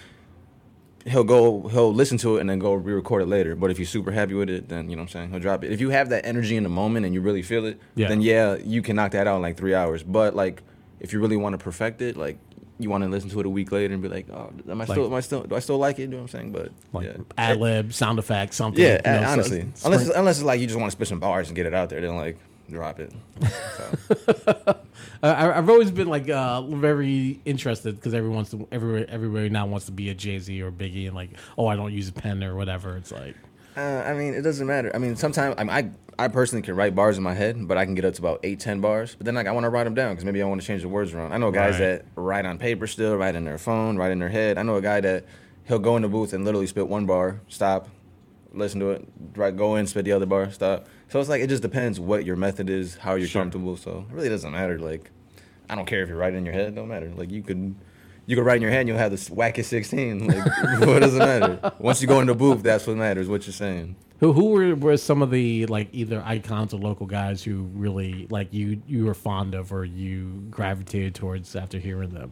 he'll 1.05 1.23
go 1.23 1.67
he'll 1.69 1.93
listen 1.93 2.17
to 2.19 2.37
it 2.37 2.41
and 2.41 2.49
then 2.49 2.59
go 2.59 2.73
re-record 2.73 3.21
it 3.23 3.27
later. 3.27 3.55
But 3.55 3.71
if 3.71 3.79
you're 3.79 3.85
super 3.85 4.11
happy 4.11 4.33
with 4.33 4.49
it, 4.49 4.69
then 4.69 4.89
you 4.89 4.95
know 4.95 5.01
what 5.03 5.09
I'm 5.09 5.13
saying 5.13 5.31
he'll 5.31 5.39
drop 5.39 5.63
it. 5.63 5.71
If 5.71 5.81
you 5.81 5.89
have 5.89 6.09
that 6.09 6.25
energy 6.25 6.55
in 6.57 6.63
the 6.63 6.69
moment 6.69 7.05
and 7.05 7.13
you 7.15 7.21
really 7.21 7.41
feel 7.41 7.65
it, 7.65 7.79
Yeah. 7.95 8.07
then 8.07 8.21
yeah, 8.21 8.55
you 8.63 8.81
can 8.81 8.95
knock 8.95 9.11
that 9.11 9.27
out 9.27 9.37
in 9.37 9.41
like 9.41 9.57
three 9.57 9.73
hours. 9.75 10.03
But 10.03 10.35
like 10.35 10.61
if 10.99 11.13
you 11.13 11.19
really 11.19 11.37
want 11.37 11.53
to 11.53 11.57
perfect 11.57 12.01
it, 12.01 12.15
like 12.17 12.37
you 12.77 12.89
want 12.89 13.03
to 13.03 13.09
listen 13.09 13.29
to 13.29 13.39
it 13.39 13.45
a 13.45 13.49
week 13.49 13.71
later 13.71 13.93
and 13.93 14.01
be 14.01 14.09
like, 14.09 14.27
oh, 14.31 14.51
am 14.69 14.81
I 14.81 14.85
still, 14.85 15.05
am 15.05 15.13
I 15.13 15.19
still, 15.19 15.43
do 15.43 15.55
I 15.55 15.59
still 15.59 15.77
like 15.77 15.99
it? 15.99 16.03
You 16.03 16.07
know 16.09 16.17
what 16.17 16.21
I'm 16.23 16.27
saying? 16.29 16.51
But 16.51 16.71
Like 16.93 17.05
yeah. 17.05 17.17
ad 17.37 17.57
lib, 17.57 17.93
sound 17.93 18.17
effects, 18.17 18.55
something. 18.55 18.83
Yeah, 18.83 18.99
you 19.05 19.21
know, 19.21 19.27
honestly, 19.27 19.59
spring- 19.59 19.73
unless 19.85 20.07
it's, 20.07 20.15
unless 20.15 20.37
it's 20.37 20.45
like 20.45 20.59
you 20.61 20.65
just 20.67 20.79
want 20.79 20.89
to 20.91 20.95
spit 20.95 21.07
some 21.07 21.19
bars 21.19 21.47
and 21.47 21.55
get 21.55 21.67
it 21.67 21.73
out 21.75 21.89
there, 21.89 22.01
then 22.01 22.15
like 22.15 22.37
drop 22.71 22.99
it. 22.99 23.11
So, 23.77 24.77
I, 25.23 25.51
I've 25.57 25.69
always 25.69 25.91
been 25.91 26.07
like 26.07 26.29
uh, 26.29 26.61
very 26.63 27.39
interested 27.45 27.95
because 27.95 28.13
everyone's 28.13 28.49
to, 28.51 28.67
everywhere 28.71 29.05
everybody 29.09 29.49
now 29.49 29.65
wants 29.67 29.85
to 29.87 29.91
be 29.91 30.09
a 30.09 30.13
Jay 30.13 30.39
Z 30.39 30.61
or 30.61 30.71
Biggie 30.71 31.05
and 31.07 31.15
like 31.15 31.31
oh 31.57 31.67
I 31.67 31.75
don't 31.75 31.91
use 31.93 32.09
a 32.09 32.13
pen 32.13 32.43
or 32.43 32.55
whatever. 32.55 32.97
It's 32.97 33.11
like 33.11 33.35
Uh, 33.77 33.79
I 34.05 34.13
mean, 34.13 34.33
it 34.33 34.41
doesn't 34.41 34.67
matter. 34.67 34.91
I 34.93 34.97
mean, 34.97 35.15
sometimes 35.15 35.55
I, 35.57 35.63
mean, 35.63 35.69
I 36.17 36.23
I 36.23 36.27
personally 36.27 36.61
can 36.61 36.75
write 36.75 36.93
bars 36.95 37.17
in 37.17 37.23
my 37.23 37.33
head, 37.33 37.67
but 37.67 37.77
I 37.77 37.85
can 37.85 37.95
get 37.95 38.05
up 38.05 38.13
to 38.15 38.21
about 38.21 38.39
eight, 38.43 38.59
ten 38.59 38.81
bars. 38.81 39.15
But 39.15 39.25
then 39.25 39.35
like 39.35 39.47
I 39.47 39.51
want 39.51 39.63
to 39.65 39.69
write 39.69 39.85
them 39.85 39.93
down 39.93 40.11
because 40.13 40.25
maybe 40.25 40.41
I 40.41 40.45
want 40.45 40.61
to 40.61 40.67
change 40.67 40.81
the 40.81 40.89
words 40.89 41.13
around. 41.13 41.33
I 41.33 41.37
know 41.37 41.51
guys 41.51 41.73
Right. 41.73 41.79
that 41.79 42.05
write 42.15 42.45
on 42.45 42.57
paper 42.57 42.87
still, 42.87 43.15
write 43.15 43.35
in 43.35 43.45
their 43.45 43.57
phone, 43.57 43.97
write 43.97 44.11
in 44.11 44.19
their 44.19 44.29
head. 44.29 44.57
I 44.57 44.63
know 44.63 44.75
a 44.75 44.81
guy 44.81 45.01
that 45.01 45.25
he'll 45.67 45.79
go 45.79 45.95
in 45.95 46.01
the 46.01 46.09
booth 46.09 46.33
and 46.33 46.43
literally 46.45 46.67
spit 46.67 46.87
one 46.87 47.05
bar, 47.05 47.39
stop, 47.47 47.87
listen 48.53 48.79
to 48.81 48.89
it, 48.91 49.07
right, 49.35 49.55
go 49.55 49.75
in, 49.77 49.87
spit 49.87 50.03
the 50.05 50.11
other 50.11 50.25
bar, 50.25 50.51
stop. 50.51 50.87
So 51.11 51.19
it's 51.19 51.29
like 51.29 51.41
it 51.41 51.47
just 51.47 51.61
depends 51.61 51.99
what 51.99 52.25
your 52.25 52.35
method 52.37 52.69
is, 52.69 52.95
how 52.95 53.15
you're 53.15 53.27
Sure. 53.27 53.41
comfortable. 53.41 53.75
So 53.77 54.05
it 54.09 54.13
really 54.15 54.29
doesn't 54.29 54.51
matter. 54.51 54.79
Like 54.79 55.11
I 55.69 55.75
don't 55.75 55.85
care 55.85 56.01
if 56.03 56.09
you 56.09 56.15
write 56.15 56.33
in 56.33 56.45
your 56.45 56.53
head, 56.53 56.69
it 56.69 56.75
don't 56.75 56.87
matter. 56.87 57.11
Like 57.15 57.31
you 57.31 57.43
could. 57.43 57.75
You 58.27 58.35
could 58.37 58.45
write 58.45 58.57
in 58.57 58.61
your 58.61 58.71
head 58.71 58.81
and 58.81 58.87
you'll 58.87 58.99
have 58.99 59.11
this 59.11 59.29
wackest 59.29 59.65
16. 59.65 60.27
Like, 60.27 60.45
what 60.87 60.99
does 60.99 61.15
it 61.15 61.19
matter? 61.19 61.73
Once 61.79 62.01
you 62.03 62.07
go 62.07 62.19
in 62.21 62.27
the 62.27 62.35
booth, 62.35 62.61
that's 62.61 62.85
what 62.85 62.95
matters, 62.95 63.27
what 63.27 63.45
you're 63.47 63.51
saying. 63.51 63.95
Who 64.19 64.31
who 64.31 64.51
were, 64.51 64.75
were 64.75 64.95
some 64.95 65.23
of 65.23 65.31
the 65.31 65.65
like 65.65 65.89
either 65.91 66.21
icons 66.23 66.73
or 66.73 66.77
local 66.79 67.07
guys 67.07 67.43
who 67.43 67.63
really 67.73 68.27
like 68.29 68.53
you 68.53 68.81
you 68.87 69.05
were 69.05 69.15
fond 69.15 69.55
of 69.55 69.73
or 69.73 69.83
you 69.83 70.45
gravitated 70.51 71.15
towards 71.15 71.55
after 71.55 71.79
hearing 71.79 72.11
them? 72.11 72.31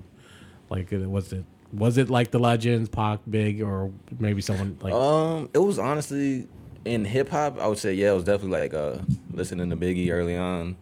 Like 0.70 0.94
uh, 0.94 0.98
was 1.10 1.34
it 1.34 1.44
was 1.74 1.98
it 1.98 2.10
like 2.12 2.30
the 2.30 2.40
legends, 2.40 2.88
Pac, 2.88 3.20
Big, 3.28 3.62
or 3.62 3.92
maybe 4.20 4.42
someone 4.42 4.78
like 4.82 4.94
Um, 4.94 5.50
it 5.56 5.60
was 5.60 5.80
honestly 5.80 6.48
in 6.86 7.06
hip 7.06 7.30
hop. 7.30 7.60
I 7.60 7.68
would 7.68 7.78
say 7.78 7.94
yeah, 7.94 8.12
it 8.12 8.16
was 8.16 8.24
definitely 8.24 8.60
like 8.60 8.74
uh 8.74 8.98
listening 9.32 9.70
to 9.70 9.76
Biggie 9.78 10.12
early 10.12 10.36
on, 10.38 10.76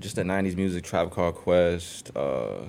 just 0.00 0.16
the 0.16 0.22
'90s 0.22 0.56
music, 0.56 0.84
Tribe 0.84 1.10
Called 1.10 1.34
Quest, 1.36 2.10
uh, 2.16 2.60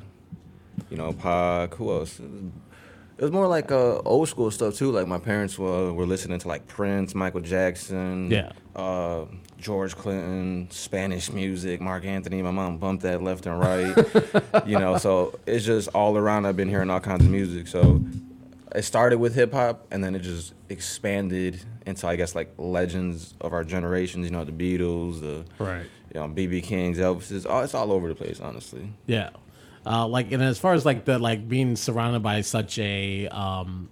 you 0.90 0.98
know, 0.98 1.14
Pac. 1.14 1.76
Who 1.76 1.92
else? 1.92 2.20
It 2.20 3.24
was 3.24 3.32
more 3.34 3.48
like 3.48 3.70
uh, 3.70 3.98
old 4.06 4.30
school 4.30 4.50
stuff 4.50 4.76
too. 4.76 4.92
Like 4.92 5.06
my 5.08 5.20
parents 5.20 5.60
were 5.60 5.92
were 5.92 6.06
listening 6.06 6.40
to 6.40 6.48
like 6.48 6.68
Prince, 6.68 7.14
Michael 7.14 7.42
Jackson, 7.42 8.32
Yeah. 8.32 8.52
uh, 8.78 9.26
George 9.58 9.94
Clinton, 9.98 10.70
Spanish 10.72 11.30
music, 11.30 11.82
Marc 11.82 12.06
Anthony. 12.06 12.42
My 12.42 12.52
mom 12.52 12.78
bumped 12.78 13.04
that 13.04 13.22
left 13.22 13.46
and 13.46 13.60
right. 13.60 13.94
you 14.66 14.80
know, 14.80 14.98
so 14.98 15.38
it's 15.46 15.66
just 15.66 15.90
all 15.90 16.16
around. 16.18 16.46
I've 16.46 16.56
been 16.56 16.70
hearing 16.70 16.90
all 16.90 17.02
kinds 17.02 17.26
of 17.26 17.30
music. 17.30 17.68
So 17.68 18.00
it 18.76 18.84
started 18.84 19.18
with 19.20 19.36
hip 19.36 19.54
hop, 19.54 19.88
and 19.92 20.04
then 20.04 20.16
it 20.16 20.20
just 20.20 20.54
expanded 20.70 21.62
into 21.86 22.08
I 22.08 22.16
guess 22.16 22.36
like 22.36 22.54
legends 22.58 23.34
of 23.42 23.54
our 23.54 23.64
generations. 23.64 24.26
You 24.26 24.32
know, 24.32 24.44
the 24.44 24.52
Beatles, 24.52 25.22
the 25.22 25.46
right? 25.64 25.86
you 26.14 26.20
know 26.20 26.28
BB 26.28 26.64
King's, 26.64 26.98
Elvis. 26.98 27.32
It's 27.32 27.46
all, 27.46 27.64
it's 27.64 27.74
all 27.74 27.92
over 27.92 28.08
the 28.08 28.16
place, 28.16 28.40
honestly. 28.40 28.92
Yeah. 29.06 29.32
Uh, 29.86 30.08
like 30.08 30.32
and 30.32 30.44
as 30.44 30.60
far 30.60 30.74
as 30.74 30.86
like 30.86 31.06
the 31.06 31.18
like 31.18 31.48
being 31.48 31.76
surrounded 31.76 32.22
by 32.22 32.42
such 32.42 32.78
a 32.80 33.28
um 33.30 33.90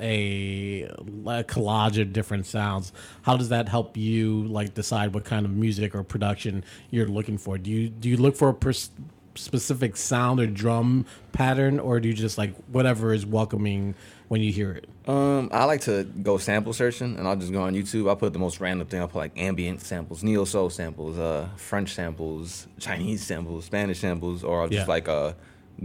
a, 0.00 0.82
a 0.82 1.44
collage 1.44 2.00
of 2.00 2.12
different 2.12 2.46
sounds, 2.46 2.92
how 3.22 3.36
does 3.36 3.48
that 3.48 3.68
help 3.68 3.96
you 3.96 4.44
like 4.44 4.74
decide 4.74 5.14
what 5.14 5.24
kind 5.24 5.44
of 5.44 5.52
music 5.52 5.94
or 5.94 6.02
production 6.02 6.64
you're 6.90 7.08
looking 7.08 7.38
for? 7.38 7.58
Do 7.58 7.70
you 7.70 7.88
do 7.88 8.08
you 8.08 8.16
look 8.16 8.36
for 8.36 8.48
a 8.48 8.54
pers- 8.54 8.90
specific 9.38 9.96
sound 9.96 10.40
or 10.40 10.46
drum 10.46 11.06
pattern, 11.32 11.78
or 11.80 12.00
do 12.00 12.08
you 12.08 12.14
just 12.14 12.38
like 12.38 12.54
whatever 12.66 13.12
is 13.12 13.24
welcoming 13.26 13.94
when 14.28 14.40
you 14.40 14.52
hear 14.52 14.72
it? 14.72 14.88
Um, 15.08 15.48
I 15.52 15.64
like 15.64 15.80
to 15.82 16.04
go 16.04 16.36
sample 16.38 16.72
searching, 16.72 17.16
and 17.16 17.26
I'll 17.26 17.36
just 17.36 17.52
go 17.52 17.62
on 17.62 17.74
YouTube. 17.74 18.08
I'll 18.08 18.16
put 18.16 18.32
the 18.32 18.38
most 18.38 18.60
random 18.60 18.86
thing. 18.86 19.00
I'll 19.00 19.08
put 19.08 19.18
like 19.18 19.32
ambient 19.38 19.80
samples, 19.80 20.22
neo 20.22 20.44
soul 20.44 20.68
samples, 20.70 21.18
uh, 21.18 21.48
French 21.56 21.94
samples, 21.94 22.66
Chinese 22.78 23.24
samples, 23.24 23.64
Spanish 23.64 24.00
samples, 24.00 24.44
or 24.44 24.62
I'll 24.62 24.68
just 24.68 24.86
Yeah. 24.86 24.92
like 24.92 25.08
uh, 25.08 25.32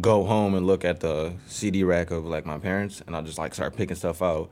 go 0.01 0.25
home 0.25 0.55
and 0.55 0.65
look 0.67 0.83
at 0.83 1.00
the 1.00 1.33
CD 1.48 1.83
rack 1.83 2.12
of 2.12 2.25
like 2.25 2.45
my 2.45 2.57
parents, 2.57 3.01
and 3.05 3.15
I'll 3.15 3.24
just 3.24 3.38
like 3.38 3.53
start 3.53 3.75
picking 3.77 3.95
stuff 3.95 4.22
out. 4.22 4.50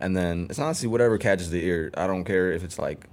And 0.00 0.16
then 0.16 0.46
it's 0.50 0.58
honestly 0.58 0.88
whatever 0.88 1.16
catches 1.18 1.50
the 1.50 1.64
ear. 1.64 1.90
I 1.96 2.06
don't 2.06 2.24
care 2.24 2.52
if 2.52 2.62
it's 2.64 2.78
like 2.78 3.06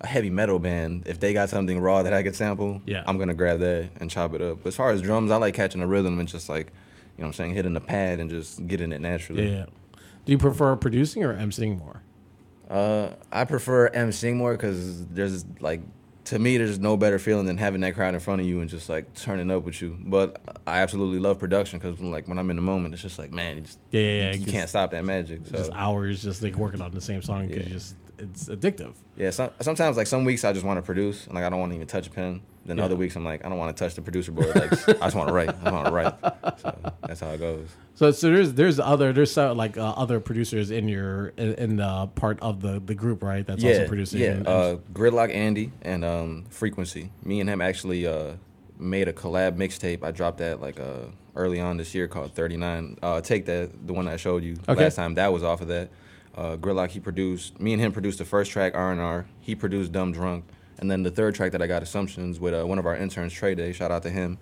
a 0.00 0.06
heavy 0.06 0.30
metal 0.30 0.58
band. 0.58 1.04
If 1.06 1.20
they 1.20 1.32
got 1.32 1.48
something 1.48 1.80
raw 1.80 2.02
that 2.02 2.12
I 2.12 2.22
could 2.22 2.36
sample, 2.36 2.82
Yeah. 2.86 3.02
I'm 3.06 3.18
gonna 3.18 3.34
grab 3.34 3.60
that 3.60 3.90
and 4.00 4.10
chop 4.10 4.34
it 4.34 4.42
up. 4.42 4.58
But 4.62 4.68
as 4.68 4.76
far 4.76 4.90
as 4.90 5.00
drums, 5.02 5.30
I 5.30 5.36
like 5.36 5.54
catching 5.54 5.80
a 5.80 5.86
rhythm 5.86 6.18
and 6.18 6.28
just 6.28 6.48
like, 6.48 6.66
you 7.16 7.22
know, 7.22 7.24
what 7.24 7.26
I'm 7.28 7.32
saying 7.32 7.54
hitting 7.54 7.72
the 7.74 7.80
pad 7.80 8.20
and 8.20 8.28
just 8.28 8.66
getting 8.66 8.92
it 8.92 9.00
naturally. 9.00 9.50
Yeah. 9.52 9.66
Do 10.24 10.32
you 10.32 10.38
prefer 10.38 10.76
producing 10.76 11.24
or 11.24 11.34
emceeing 11.34 11.78
more? 11.78 12.02
Uh, 12.68 13.10
I 13.30 13.44
prefer 13.44 13.88
emceeing 13.90 14.34
more 14.36 14.52
because 14.52 15.06
there's 15.06 15.44
like, 15.60 15.80
to 16.26 16.38
me, 16.38 16.56
there's 16.58 16.78
no 16.78 16.96
better 16.96 17.18
feeling 17.18 17.46
than 17.46 17.56
having 17.56 17.80
that 17.82 17.94
crowd 17.94 18.14
in 18.14 18.20
front 18.20 18.40
of 18.40 18.46
you 18.46 18.60
and 18.60 18.68
just 18.68 18.88
like 18.88 19.14
turning 19.14 19.50
up 19.50 19.64
with 19.64 19.80
you. 19.80 19.96
But 20.00 20.40
I 20.66 20.78
absolutely 20.80 21.18
love 21.20 21.38
production 21.38 21.78
because 21.78 22.00
like 22.00 22.26
when 22.28 22.38
I'm 22.38 22.50
in 22.50 22.56
the 22.56 22.62
moment, 22.62 22.94
it's 22.94 23.02
just 23.02 23.18
like 23.18 23.32
man, 23.32 23.56
you, 23.56 23.62
just, 23.62 23.78
Yeah, 23.90 24.00
yeah, 24.00 24.10
yeah, 24.30 24.32
you, 24.34 24.46
can't 24.46 24.68
stop 24.68 24.90
that 24.90 25.04
magic. 25.04 25.46
So 25.46 25.52
Just 25.56 25.72
hours, 25.72 26.22
just 26.22 26.42
like 26.42 26.56
working 26.56 26.80
on 26.80 26.90
the 26.92 27.00
same 27.00 27.22
song 27.22 27.48
because 27.48 27.66
Yeah. 27.66 27.72
just 27.72 27.94
it's 28.18 28.44
addictive. 28.48 28.94
yeah, 29.16 29.30
some, 29.30 29.50
sometimes 29.60 29.96
like 29.96 30.06
some 30.06 30.24
weeks 30.24 30.42
I 30.44 30.52
just 30.52 30.64
want 30.64 30.78
to 30.78 30.82
produce 30.82 31.26
and 31.26 31.34
like 31.34 31.44
I 31.44 31.48
don't 31.50 31.60
want 31.60 31.70
to 31.72 31.76
even 31.76 31.86
touch 31.86 32.06
a 32.06 32.10
pen. 32.10 32.40
Then 32.66 32.78
Yeah. 32.78 32.84
other 32.84 32.96
weeks 32.96 33.16
I'm 33.16 33.24
like 33.24 33.44
I 33.44 33.48
don't 33.48 33.58
want 33.58 33.74
to 33.76 33.84
touch 33.84 33.94
the 33.94 34.02
producer 34.02 34.32
board. 34.32 34.54
Like 34.54 34.72
I 35.00 35.06
just 35.06 35.14
want 35.16 35.28
to 35.28 35.34
write. 35.34 35.50
I 35.64 35.70
want 35.70 35.86
to 35.86 35.92
write. 35.92 36.14
So 36.60 36.92
that's 37.06 37.20
how 37.20 37.30
it 37.30 37.38
goes. 37.38 37.68
So, 37.94 38.10
so 38.10 38.28
there's 38.30 38.52
there's 38.54 38.78
other 38.78 39.12
there's 39.12 39.32
so, 39.32 39.52
like 39.52 39.78
uh, 39.78 39.90
other 39.96 40.20
producers 40.20 40.70
in 40.70 40.88
your 40.88 41.28
in, 41.36 41.54
in 41.54 41.76
the 41.76 42.08
part 42.14 42.38
of 42.40 42.60
the 42.60 42.80
the 42.84 42.94
group 42.94 43.22
right 43.22 43.46
that's 43.46 43.64
also 43.64 43.86
producing. 43.86 44.20
Yeah, 44.20 44.30
and- 44.32 44.46
uh, 44.48 44.76
Gridlock 44.92 45.32
Andy 45.32 45.72
and 45.82 46.04
um, 46.04 46.44
Frequency. 46.50 47.10
Me 47.24 47.40
and 47.40 47.48
him 47.48 47.60
actually 47.62 48.06
uh, 48.06 48.32
made 48.78 49.08
a 49.08 49.12
collab 49.12 49.56
mixtape. 49.56 50.02
I 50.04 50.10
dropped 50.10 50.38
that 50.38 50.60
like 50.60 50.78
uh, 50.80 51.06
early 51.36 51.60
on 51.60 51.76
this 51.76 51.94
year 51.94 52.08
called 52.08 52.34
39. 52.34 52.98
Uh, 53.02 53.20
take 53.20 53.46
that, 53.46 53.86
the 53.86 53.92
one 53.92 54.08
I 54.08 54.16
showed 54.16 54.42
you 54.42 54.56
Okay. 54.68 54.82
last 54.84 54.96
time. 54.96 55.14
That 55.14 55.32
was 55.32 55.42
off 55.42 55.60
of 55.60 55.68
that. 55.68 55.88
Uh, 56.34 56.56
Gridlock, 56.56 56.90
he 56.90 57.00
produced. 57.00 57.58
Me 57.60 57.72
and 57.72 57.80
him 57.80 57.92
produced 57.92 58.18
the 58.18 58.24
first 58.26 58.50
track 58.50 58.74
R&R. 58.74 59.24
He 59.40 59.54
produced 59.54 59.92
Dumb 59.92 60.12
Drunk. 60.12 60.44
And 60.78 60.90
then 60.90 61.02
the 61.02 61.10
third 61.10 61.34
track 61.34 61.52
that 61.52 61.62
I 61.62 61.66
got 61.66 61.82
Assumptions 61.82 62.38
with 62.38 62.54
uh, 62.54 62.64
one 62.66 62.78
of 62.78 62.86
our 62.86 62.96
interns, 62.96 63.32
Trey 63.32 63.54
Day. 63.54 63.72
Shout 63.72 63.90
out 63.90 64.02
to 64.02 64.10
him. 64.10 64.38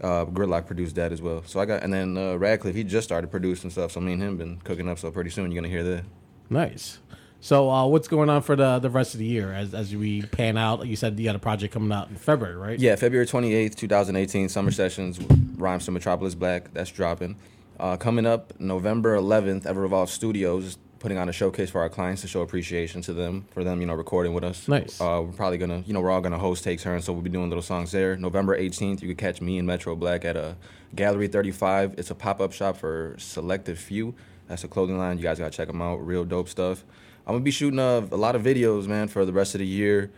Uh, 0.00 0.24
Gridlock 0.26 0.66
produced 0.66 0.96
that 0.96 1.12
as 1.12 1.22
well. 1.22 1.42
So 1.46 1.60
I 1.60 1.66
got, 1.66 1.82
and 1.82 1.92
then 1.92 2.16
uh, 2.16 2.36
Radcliffe, 2.36 2.74
he 2.74 2.84
just 2.84 3.06
started 3.06 3.30
producing 3.30 3.70
stuff. 3.70 3.92
So 3.92 4.00
me 4.00 4.12
and 4.14 4.22
him 4.22 4.36
been 4.36 4.58
cooking 4.58 4.88
up. 4.88 4.98
So 4.98 5.10
pretty 5.10 5.30
soon 5.30 5.50
you're 5.50 5.60
gonna 5.62 5.72
hear 5.72 5.84
that. 5.84 6.04
nice. 6.50 6.98
So 7.40 7.70
uh, 7.70 7.86
what's 7.86 8.08
going 8.08 8.30
on 8.30 8.40
for 8.40 8.56
the 8.56 8.78
the 8.78 8.88
rest 8.88 9.12
of 9.12 9.18
the 9.20 9.26
year 9.26 9.52
as 9.52 9.74
as 9.74 9.94
we 9.94 10.22
pan 10.22 10.56
out? 10.56 10.86
You 10.86 10.96
said 10.96 11.18
you 11.18 11.26
got 11.26 11.36
a 11.36 11.38
project 11.38 11.74
coming 11.74 11.92
out 11.92 12.08
in 12.08 12.16
February, 12.16 12.56
right? 12.56 12.78
Yeah, 12.78 12.96
February 12.96 13.26
28th, 13.26 13.74
2018, 13.74 14.48
Summer 14.48 14.70
Sessions, 14.70 15.20
Rhymes 15.58 15.84
to 15.84 15.90
Metropolis 15.90 16.34
Black. 16.34 16.72
That's 16.72 16.90
dropping. 16.90 17.36
Uh, 17.78 17.98
coming 17.98 18.24
up 18.24 18.58
November 18.58 19.14
11th, 19.18 19.66
Ever 19.66 19.84
Evolve 19.84 20.08
Studios 20.08 20.78
putting 21.04 21.18
on 21.18 21.28
a 21.28 21.32
showcase 21.32 21.68
for 21.68 21.82
our 21.82 21.90
clients 21.90 22.22
to 22.22 22.28
show 22.28 22.40
appreciation 22.40 23.02
to 23.02 23.12
them, 23.12 23.44
for 23.50 23.62
them, 23.62 23.78
you 23.78 23.86
know, 23.86 23.92
recording 23.92 24.32
with 24.32 24.42
us. 24.42 24.66
Nice. 24.66 24.98
Uh, 24.98 25.20
we're 25.22 25.32
probably 25.32 25.58
to, 25.58 25.86
you 25.86 25.92
know, 25.92 26.00
we're 26.00 26.10
all 26.10 26.22
to 26.32 26.38
host 26.38 26.64
Takes 26.64 26.82
Her, 26.82 26.94
and 26.94 27.04
so 27.04 27.12
we'll 27.12 27.20
be 27.20 27.28
doing 27.28 27.50
little 27.50 27.60
songs 27.60 27.92
there. 27.92 28.16
November 28.16 28.58
18th, 28.58 29.02
you 29.02 29.08
can 29.08 29.16
catch 29.16 29.42
me 29.42 29.58
and 29.58 29.66
Metro 29.66 29.94
Black 29.94 30.24
at 30.24 30.34
a 30.34 30.56
Gallery 30.94 31.28
35. 31.28 31.96
It's 31.98 32.10
a 32.10 32.14
pop 32.14 32.40
up 32.40 32.54
shop 32.54 32.78
for 32.78 33.16
Selective 33.18 33.78
Few. 33.78 34.14
That's 34.48 34.64
a 34.64 34.68
clothing 34.68 34.96
line. 34.96 35.18
You 35.18 35.24
guys 35.24 35.38
got 35.38 35.52
to 35.52 35.56
check 35.56 35.66
them 35.66 35.82
out. 35.82 35.96
Real 35.96 36.24
dope 36.24 36.48
stuff. 36.48 36.86
I'm 37.26 37.34
to 37.36 37.40
be 37.40 37.50
shooting 37.50 37.80
a, 37.80 37.98
a 38.10 38.16
lot 38.16 38.34
of 38.34 38.40
videos, 38.40 38.86
man, 38.86 39.08
for 39.08 39.26
the 39.26 39.32
rest 39.34 39.54
of 39.54 39.58
the 39.58 39.66
year 39.66 40.10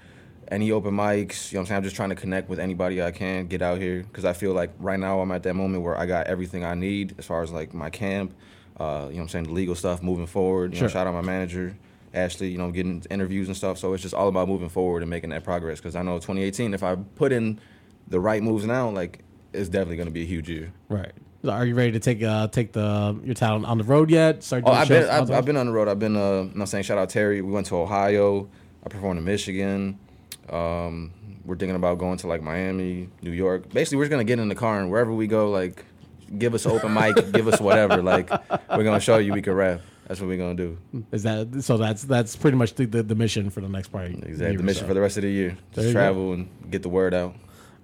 any 0.48 0.70
open 0.70 0.94
mics, 0.94 1.50
you 1.50 1.56
know 1.56 1.60
what 1.60 1.62
I'm 1.62 1.66
saying? 1.66 1.76
I'm 1.78 1.82
just 1.82 1.96
trying 1.96 2.10
to 2.10 2.14
connect 2.14 2.48
with 2.48 2.60
anybody 2.60 3.02
I 3.02 3.10
can, 3.10 3.48
get 3.48 3.62
out 3.62 3.78
here. 3.78 4.04
Because 4.04 4.24
I 4.24 4.32
feel 4.32 4.52
like 4.52 4.70
right 4.78 4.98
now 4.98 5.18
I'm 5.20 5.32
at 5.32 5.42
that 5.42 5.54
moment 5.54 5.82
where 5.82 5.98
I 5.98 6.06
got 6.06 6.28
everything 6.28 6.64
I 6.64 6.74
need 6.74 7.16
as 7.18 7.26
far 7.26 7.42
as 7.42 7.50
like 7.50 7.74
my 7.74 7.90
camp, 7.90 8.32
uh, 8.78 9.06
you 9.08 9.14
know 9.14 9.16
what 9.16 9.22
I'm 9.22 9.28
saying, 9.28 9.44
the 9.44 9.52
legal 9.52 9.74
stuff 9.74 10.02
moving 10.02 10.26
forward. 10.26 10.72
You 10.72 10.78
Sure. 10.78 10.88
know, 10.88 10.92
shout 10.92 11.06
out 11.06 11.14
my 11.14 11.22
manager, 11.22 11.76
Ashley, 12.14 12.48
you 12.48 12.58
know, 12.58 12.70
getting 12.70 13.02
interviews 13.10 13.48
and 13.48 13.56
stuff. 13.56 13.78
So 13.78 13.92
it's 13.94 14.02
just 14.02 14.14
all 14.14 14.28
about 14.28 14.48
moving 14.48 14.68
forward 14.68 15.02
and 15.02 15.10
making 15.10 15.30
that 15.30 15.44
progress. 15.44 15.78
Because 15.78 15.96
I 15.96 16.02
know 16.02 16.16
2018, 16.16 16.74
if 16.74 16.82
I 16.82 16.94
put 16.96 17.32
in 17.32 17.58
the 18.08 18.20
right 18.20 18.42
moves 18.42 18.64
now, 18.66 18.88
like, 18.90 19.20
it's 19.52 19.68
definitely 19.68 19.96
going 19.96 20.08
to 20.08 20.12
be 20.12 20.22
a 20.22 20.26
huge 20.26 20.48
year. 20.50 20.72
Right. 20.88 21.12
Are 21.48 21.64
you 21.64 21.74
ready 21.76 21.92
to 21.92 22.00
take 22.00 22.22
uh 22.24 22.48
take 22.48 22.72
the 22.72 23.18
your 23.24 23.34
talent 23.34 23.66
on 23.66 23.78
the 23.78 23.84
road 23.84 24.10
yet? 24.10 24.42
Start 24.42 24.64
Oh, 24.66 24.70
doing 24.70 24.78
I've 24.80 24.88
been, 24.88 25.08
I've? 25.08 25.30
I've 25.30 25.44
been 25.44 25.56
on 25.56 25.66
the 25.66 25.72
road. 25.72 25.86
I've 25.86 25.98
been, 26.00 26.16
uh, 26.16 26.18
you 26.18 26.24
know 26.24 26.42
what 26.46 26.60
I'm 26.60 26.66
saying, 26.66 26.84
shout 26.84 26.98
out 26.98 27.08
Terry. 27.08 27.40
We 27.40 27.52
went 27.52 27.66
to 27.68 27.76
Ohio. 27.76 28.48
I 28.84 28.88
performed 28.88 29.18
in 29.18 29.24
Michigan. 29.24 29.98
Um, 30.50 31.12
we're 31.44 31.56
thinking 31.56 31.76
about 31.76 31.98
going 31.98 32.18
to 32.18 32.26
like 32.26 32.42
Miami, 32.42 33.08
New 33.22 33.30
York. 33.30 33.68
Basically, 33.72 33.98
we're 33.98 34.04
just 34.04 34.10
gonna 34.10 34.24
get 34.24 34.38
in 34.40 34.48
the 34.48 34.54
car 34.56 34.80
and 34.80 34.90
wherever 34.90 35.12
we 35.12 35.26
go, 35.28 35.50
like, 35.50 35.84
give 36.38 36.54
us 36.54 36.66
open 36.66 36.92
mic, 36.94 37.32
give 37.32 37.48
us 37.48 37.60
whatever. 37.60 38.02
Like, 38.02 38.30
we're 38.70 38.84
gonna 38.84 39.00
show 39.00 39.18
you 39.18 39.32
we 39.32 39.42
can 39.42 39.54
rap. 39.54 39.80
That's 40.06 40.20
what 40.20 40.28
we're 40.28 40.38
gonna 40.38 40.54
do. 40.54 40.78
Is 41.10 41.24
that 41.24 41.62
so? 41.62 41.76
That's 41.76 42.02
that's 42.02 42.36
pretty 42.36 42.56
much 42.56 42.74
the, 42.74 42.86
the, 42.86 43.02
the 43.02 43.14
mission 43.14 43.50
for 43.50 43.60
the 43.60 43.68
next 43.68 43.88
part. 43.88 44.10
Exactly. 44.10 44.56
The 44.56 44.62
mission 44.62 44.86
for 44.86 44.94
the 44.94 45.00
rest 45.00 45.16
of 45.16 45.22
the 45.22 45.30
year. 45.30 45.56
Just 45.72 45.88
you 45.88 45.92
go. 45.92 45.98
travel 45.98 46.32
and 46.32 46.48
get 46.70 46.82
the 46.82 46.88
word 46.88 47.12
out. 47.12 47.34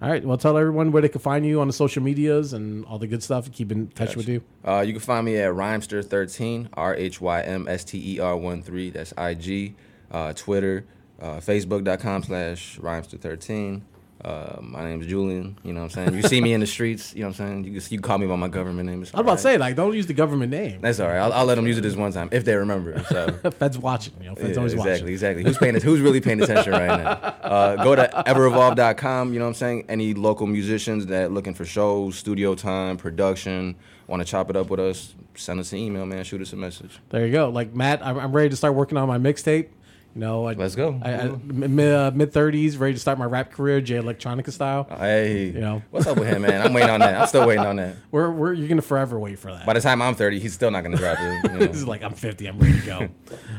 All 0.01 0.09
right. 0.09 0.23
Well, 0.23 0.37
tell 0.37 0.57
everyone 0.57 0.91
where 0.91 1.01
they 1.01 1.09
can 1.09 1.21
find 1.21 1.45
you 1.45 1.61
on 1.61 1.67
the 1.67 1.73
social 1.73 2.03
medias 2.03 2.51
and 2.53 2.85
all 2.85 2.97
the 2.97 3.07
good 3.07 3.23
stuff. 3.23 3.49
Keep 3.51 3.71
in 3.71 3.87
touch 3.89 4.15
with 4.17 4.27
you. 4.27 4.41
Uh, 4.65 4.83
you 4.85 4.91
can 4.91 5.01
find 5.01 5.25
me 5.25 5.37
at 5.37 5.53
Rhymester13, 5.53 6.69
R 6.73 6.95
H 6.95 7.21
Y 7.21 7.41
M 7.41 7.67
S 7.69 7.83
T 7.85 8.15
E 8.15 8.19
R 8.19 8.35
1 8.35 8.63
3. 8.63 8.89
That's 8.89 9.13
IG, 9.17 9.75
uh, 10.11 10.33
Twitter, 10.33 10.85
uh, 11.21 11.37
Facebook.com 11.37 12.23
slash 12.23 12.79
Rhymester13. 12.79 13.81
Uh, 14.23 14.57
my 14.61 14.83
name's 14.85 15.05
Julian. 15.05 15.57
You 15.63 15.73
know 15.73 15.81
what 15.81 15.97
I'm 15.97 16.05
saying? 16.07 16.13
You 16.15 16.21
see 16.23 16.39
me 16.39 16.53
in 16.53 16.61
the 16.61 16.65
streets. 16.67 17.13
You 17.13 17.21
know 17.23 17.27
what 17.27 17.39
I'm 17.41 17.63
saying? 17.63 17.73
You 17.73 17.81
you 17.89 17.99
call 17.99 18.17
me 18.17 18.25
by 18.25 18.37
my 18.37 18.47
government 18.47 18.87
name. 18.87 18.99
I 18.99 18.99
was 19.01 19.09
about 19.13 19.35
to 19.35 19.41
say, 19.41 19.57
like, 19.57 19.75
don't 19.75 19.93
use 19.93 20.07
the 20.07 20.13
government 20.13 20.49
name. 20.51 20.79
That's 20.81 20.99
all 21.01 21.07
right. 21.09 21.17
I'll, 21.17 21.33
I'll 21.33 21.45
let 21.45 21.55
them 21.55 21.67
use 21.67 21.77
it 21.77 21.81
this 21.81 21.95
one 21.95 22.11
time 22.13 22.29
if 22.31 22.45
they 22.45 22.55
remember. 22.55 23.03
So. 23.09 23.31
Feds 23.59 23.77
watching. 23.77 24.13
You 24.21 24.29
know, 24.29 24.35
Feds 24.35 24.51
Yeah, 24.51 24.57
always 24.57 24.73
exactly, 24.73 24.91
watching. 24.91 25.07
exactly. 25.09 25.41
Exactly. 25.41 25.43
Who's 25.43 25.57
paying? 25.57 25.81
Who's 25.81 25.99
really 25.99 26.21
paying 26.21 26.41
attention 26.41 26.71
right 26.71 26.87
now? 27.03 27.09
Uh, 27.11 27.83
go 27.83 27.95
to 27.95 28.09
everevolve.com. 28.25 29.33
You 29.33 29.39
know 29.39 29.45
what 29.45 29.49
I'm 29.49 29.53
saying? 29.55 29.85
Any 29.89 30.13
local 30.13 30.47
musicians 30.47 31.07
that 31.07 31.31
looking 31.31 31.53
for 31.53 31.65
shows, 31.65 32.15
studio 32.17 32.55
time, 32.55 32.97
production, 32.97 33.75
want 34.07 34.21
to 34.21 34.25
chop 34.25 34.49
it 34.49 34.55
up 34.55 34.69
with 34.69 34.79
us? 34.79 35.15
Send 35.35 35.59
us 35.59 35.71
an 35.73 35.79
email, 35.79 36.05
man. 36.05 36.23
Shoot 36.23 36.41
us 36.41 36.53
a 36.53 36.55
message. 36.55 36.99
There 37.09 37.25
you 37.25 37.31
go. 37.31 37.49
Like 37.49 37.73
Matt, 37.73 38.05
I'm, 38.05 38.17
I'm 38.19 38.31
ready 38.31 38.49
to 38.49 38.55
start 38.55 38.75
working 38.75 38.97
on 38.97 39.07
my 39.07 39.17
mixtape. 39.17 39.69
You 40.15 40.19
know, 40.21 40.47
I, 40.47 40.53
Let's 40.53 40.75
go. 40.75 40.99
I, 41.03 41.13
I, 41.13 41.27
mid 41.43 41.91
uh, 41.91 42.11
mid 42.13 42.31
thirties, 42.31 42.77
ready 42.77 42.93
to 42.93 42.99
start 42.99 43.17
my 43.17 43.25
rap 43.25 43.51
career, 43.51 43.81
Jay 43.81 43.95
Electronica 43.95 44.51
style. 44.51 44.85
Hey, 44.99 45.47
You 45.47 45.59
know. 45.59 45.81
what's 45.89 46.05
up 46.05 46.19
with 46.19 46.27
him, 46.27 46.43
man? 46.43 46.61
I'm 46.61 46.71
waiting 46.71 46.91
on 46.91 46.99
that. 46.99 47.19
I'm 47.19 47.27
still 47.27 47.47
waiting 47.47 47.65
on 47.65 47.77
that. 47.77 47.95
We're, 48.11 48.29
we're 48.29 48.53
you're 48.53 48.67
gonna 48.67 48.83
forever 48.83 49.17
wait 49.17 49.39
for 49.39 49.51
that. 49.51 49.65
By 49.65 49.73
the 49.73 49.81
time 49.81 50.03
I'm 50.03 50.13
30, 50.13 50.37
he's 50.39 50.53
still 50.53 50.69
not 50.69 50.83
gonna 50.83 50.97
drop 50.97 51.17
it. 51.19 51.51
you 51.51 51.57
know. 51.59 51.65
is 51.65 51.87
like 51.87 52.03
I'm 52.03 52.13
50, 52.13 52.45
I'm 52.45 52.59
ready 52.59 52.79
to 52.79 52.85
go. 52.85 53.09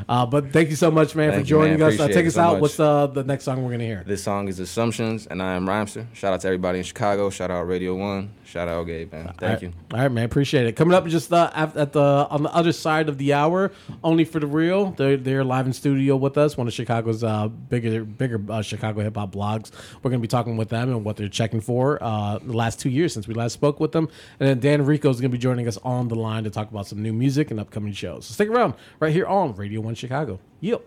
uh, 0.08 0.26
but 0.26 0.52
thank 0.52 0.70
you 0.70 0.76
so 0.76 0.92
much, 0.92 1.16
man, 1.16 1.32
Thank 1.32 1.46
for 1.46 1.50
you, 1.54 1.58
man. 1.58 1.78
joining 1.78 1.82
us. 1.82 1.98
Uh, 1.98 2.06
take 2.06 2.26
us 2.26 2.34
so 2.34 2.42
out. 2.42 2.52
much. 2.54 2.60
What's 2.62 2.78
uh, 2.78 3.08
the 3.08 3.24
next 3.24 3.44
song 3.44 3.64
we're 3.64 3.72
gonna 3.72 3.82
hear? 3.84 4.04
This 4.06 4.22
song 4.22 4.46
is 4.46 4.60
Assumptions, 4.60 5.26
and 5.26 5.42
I 5.42 5.54
am 5.54 5.66
Rhymester. 5.66 6.06
Shout 6.14 6.32
out 6.34 6.40
to 6.42 6.46
everybody 6.46 6.78
in 6.78 6.84
Chicago. 6.84 7.30
Shout 7.30 7.50
out 7.50 7.66
Radio 7.66 7.96
One. 7.96 8.30
Shout 8.44 8.68
out 8.68 8.84
Gabe, 8.86 9.10
man. 9.10 9.24
Thank 9.38 9.42
All 9.42 9.48
right. 9.48 9.62
you. 9.62 9.72
All 9.92 9.98
right, 9.98 10.12
man. 10.12 10.24
Appreciate 10.26 10.66
it. 10.66 10.76
Coming 10.76 10.94
up 10.94 11.04
just 11.08 11.32
uh, 11.32 11.50
at 11.52 11.92
the 11.92 12.28
on 12.30 12.44
the 12.44 12.54
other 12.54 12.70
side 12.70 13.08
of 13.08 13.18
the 13.18 13.32
hour, 13.32 13.72
only 14.04 14.24
for 14.24 14.38
the 14.38 14.46
real. 14.46 14.92
They're 14.92 15.16
they're 15.16 15.42
live 15.42 15.66
in 15.66 15.72
studio 15.72 16.14
with 16.14 16.38
us. 16.38 16.43
One 16.56 16.66
of 16.68 16.72
Chicago's 16.74 17.24
uh, 17.24 17.48
bigger 17.48 18.04
bigger 18.04 18.40
uh, 18.48 18.62
Chicago 18.62 19.00
hip 19.00 19.16
hop 19.16 19.32
blogs. 19.34 19.70
We're 20.02 20.10
gonna 20.10 20.20
be 20.20 20.28
talking 20.28 20.56
with 20.56 20.68
them 20.68 20.90
and 20.90 21.04
what 21.04 21.16
they're 21.16 21.28
checking 21.28 21.60
for 21.60 22.02
uh, 22.02 22.38
the 22.38 22.52
last 22.52 22.78
two 22.78 22.90
years 22.90 23.14
since 23.14 23.26
we 23.26 23.34
last 23.34 23.52
spoke 23.52 23.80
with 23.80 23.92
them. 23.92 24.08
And 24.38 24.48
then 24.48 24.60
Dan 24.60 24.84
Rico 24.84 25.08
is 25.08 25.20
gonna 25.20 25.30
be 25.30 25.38
joining 25.38 25.66
us 25.66 25.78
on 25.78 26.08
the 26.08 26.14
line 26.14 26.44
to 26.44 26.50
talk 26.50 26.70
about 26.70 26.86
some 26.86 27.02
new 27.02 27.12
music 27.12 27.50
and 27.50 27.58
upcoming 27.58 27.92
shows. 27.92 28.26
So 28.26 28.34
stick 28.34 28.48
around 28.48 28.74
right 29.00 29.12
here 29.12 29.26
on 29.26 29.54
Radio 29.56 29.80
One 29.80 29.94
Chicago. 29.94 30.38
Yep. 30.60 30.82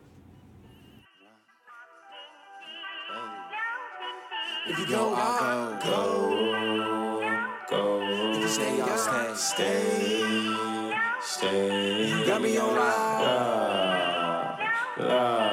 If 4.70 4.80
you 4.80 4.88
go 4.88 5.16
out, 5.16 5.82
go, 5.82 7.42
go. 7.70 8.32
If 8.34 8.42
you 8.42 8.48
stay, 8.50 8.82
I'll 8.82 8.98
stay, 8.98 9.34
stay, 9.36 10.94
stay. 11.22 12.10
You 12.10 12.26
got 12.26 12.42
me 12.42 12.58
on 12.58 12.76
loud, 12.76 14.60
loud 15.00 15.47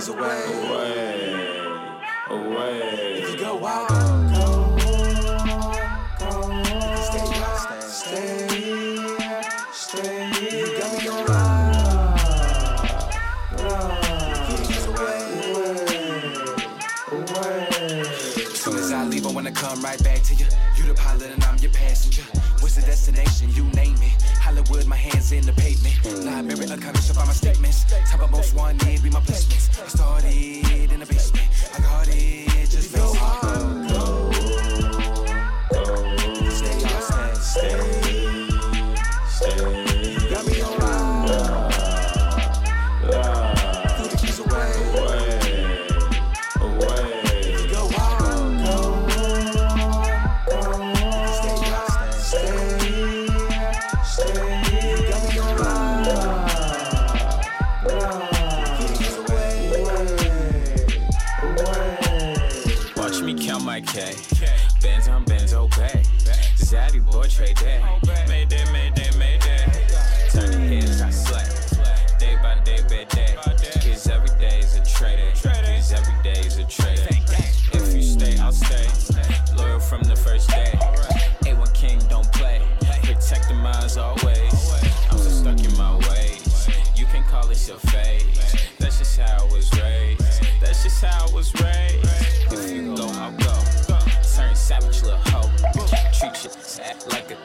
he's 0.00 0.08
away. 0.08 0.44
away. 0.46 0.99
okay. 64.00 64.56
Benz 64.82 65.08
on 65.08 65.24
Benz, 65.24 65.52
okay. 65.52 66.02
Zaddy 66.56 67.04
boy, 67.10 67.26
trade 67.28 67.56
that. 67.58 68.09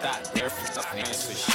that 0.02 0.24
there 0.34 0.50
for 0.50 0.82
something. 0.82 1.55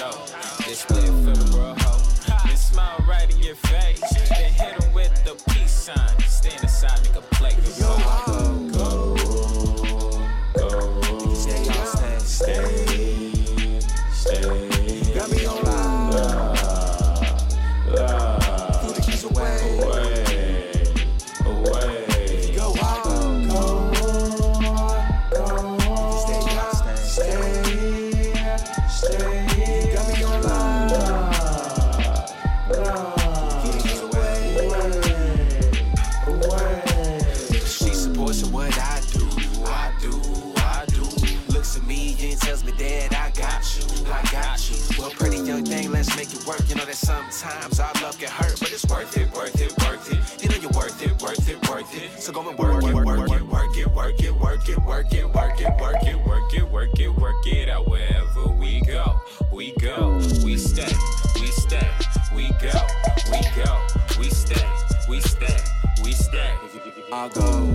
Go, 67.34 67.69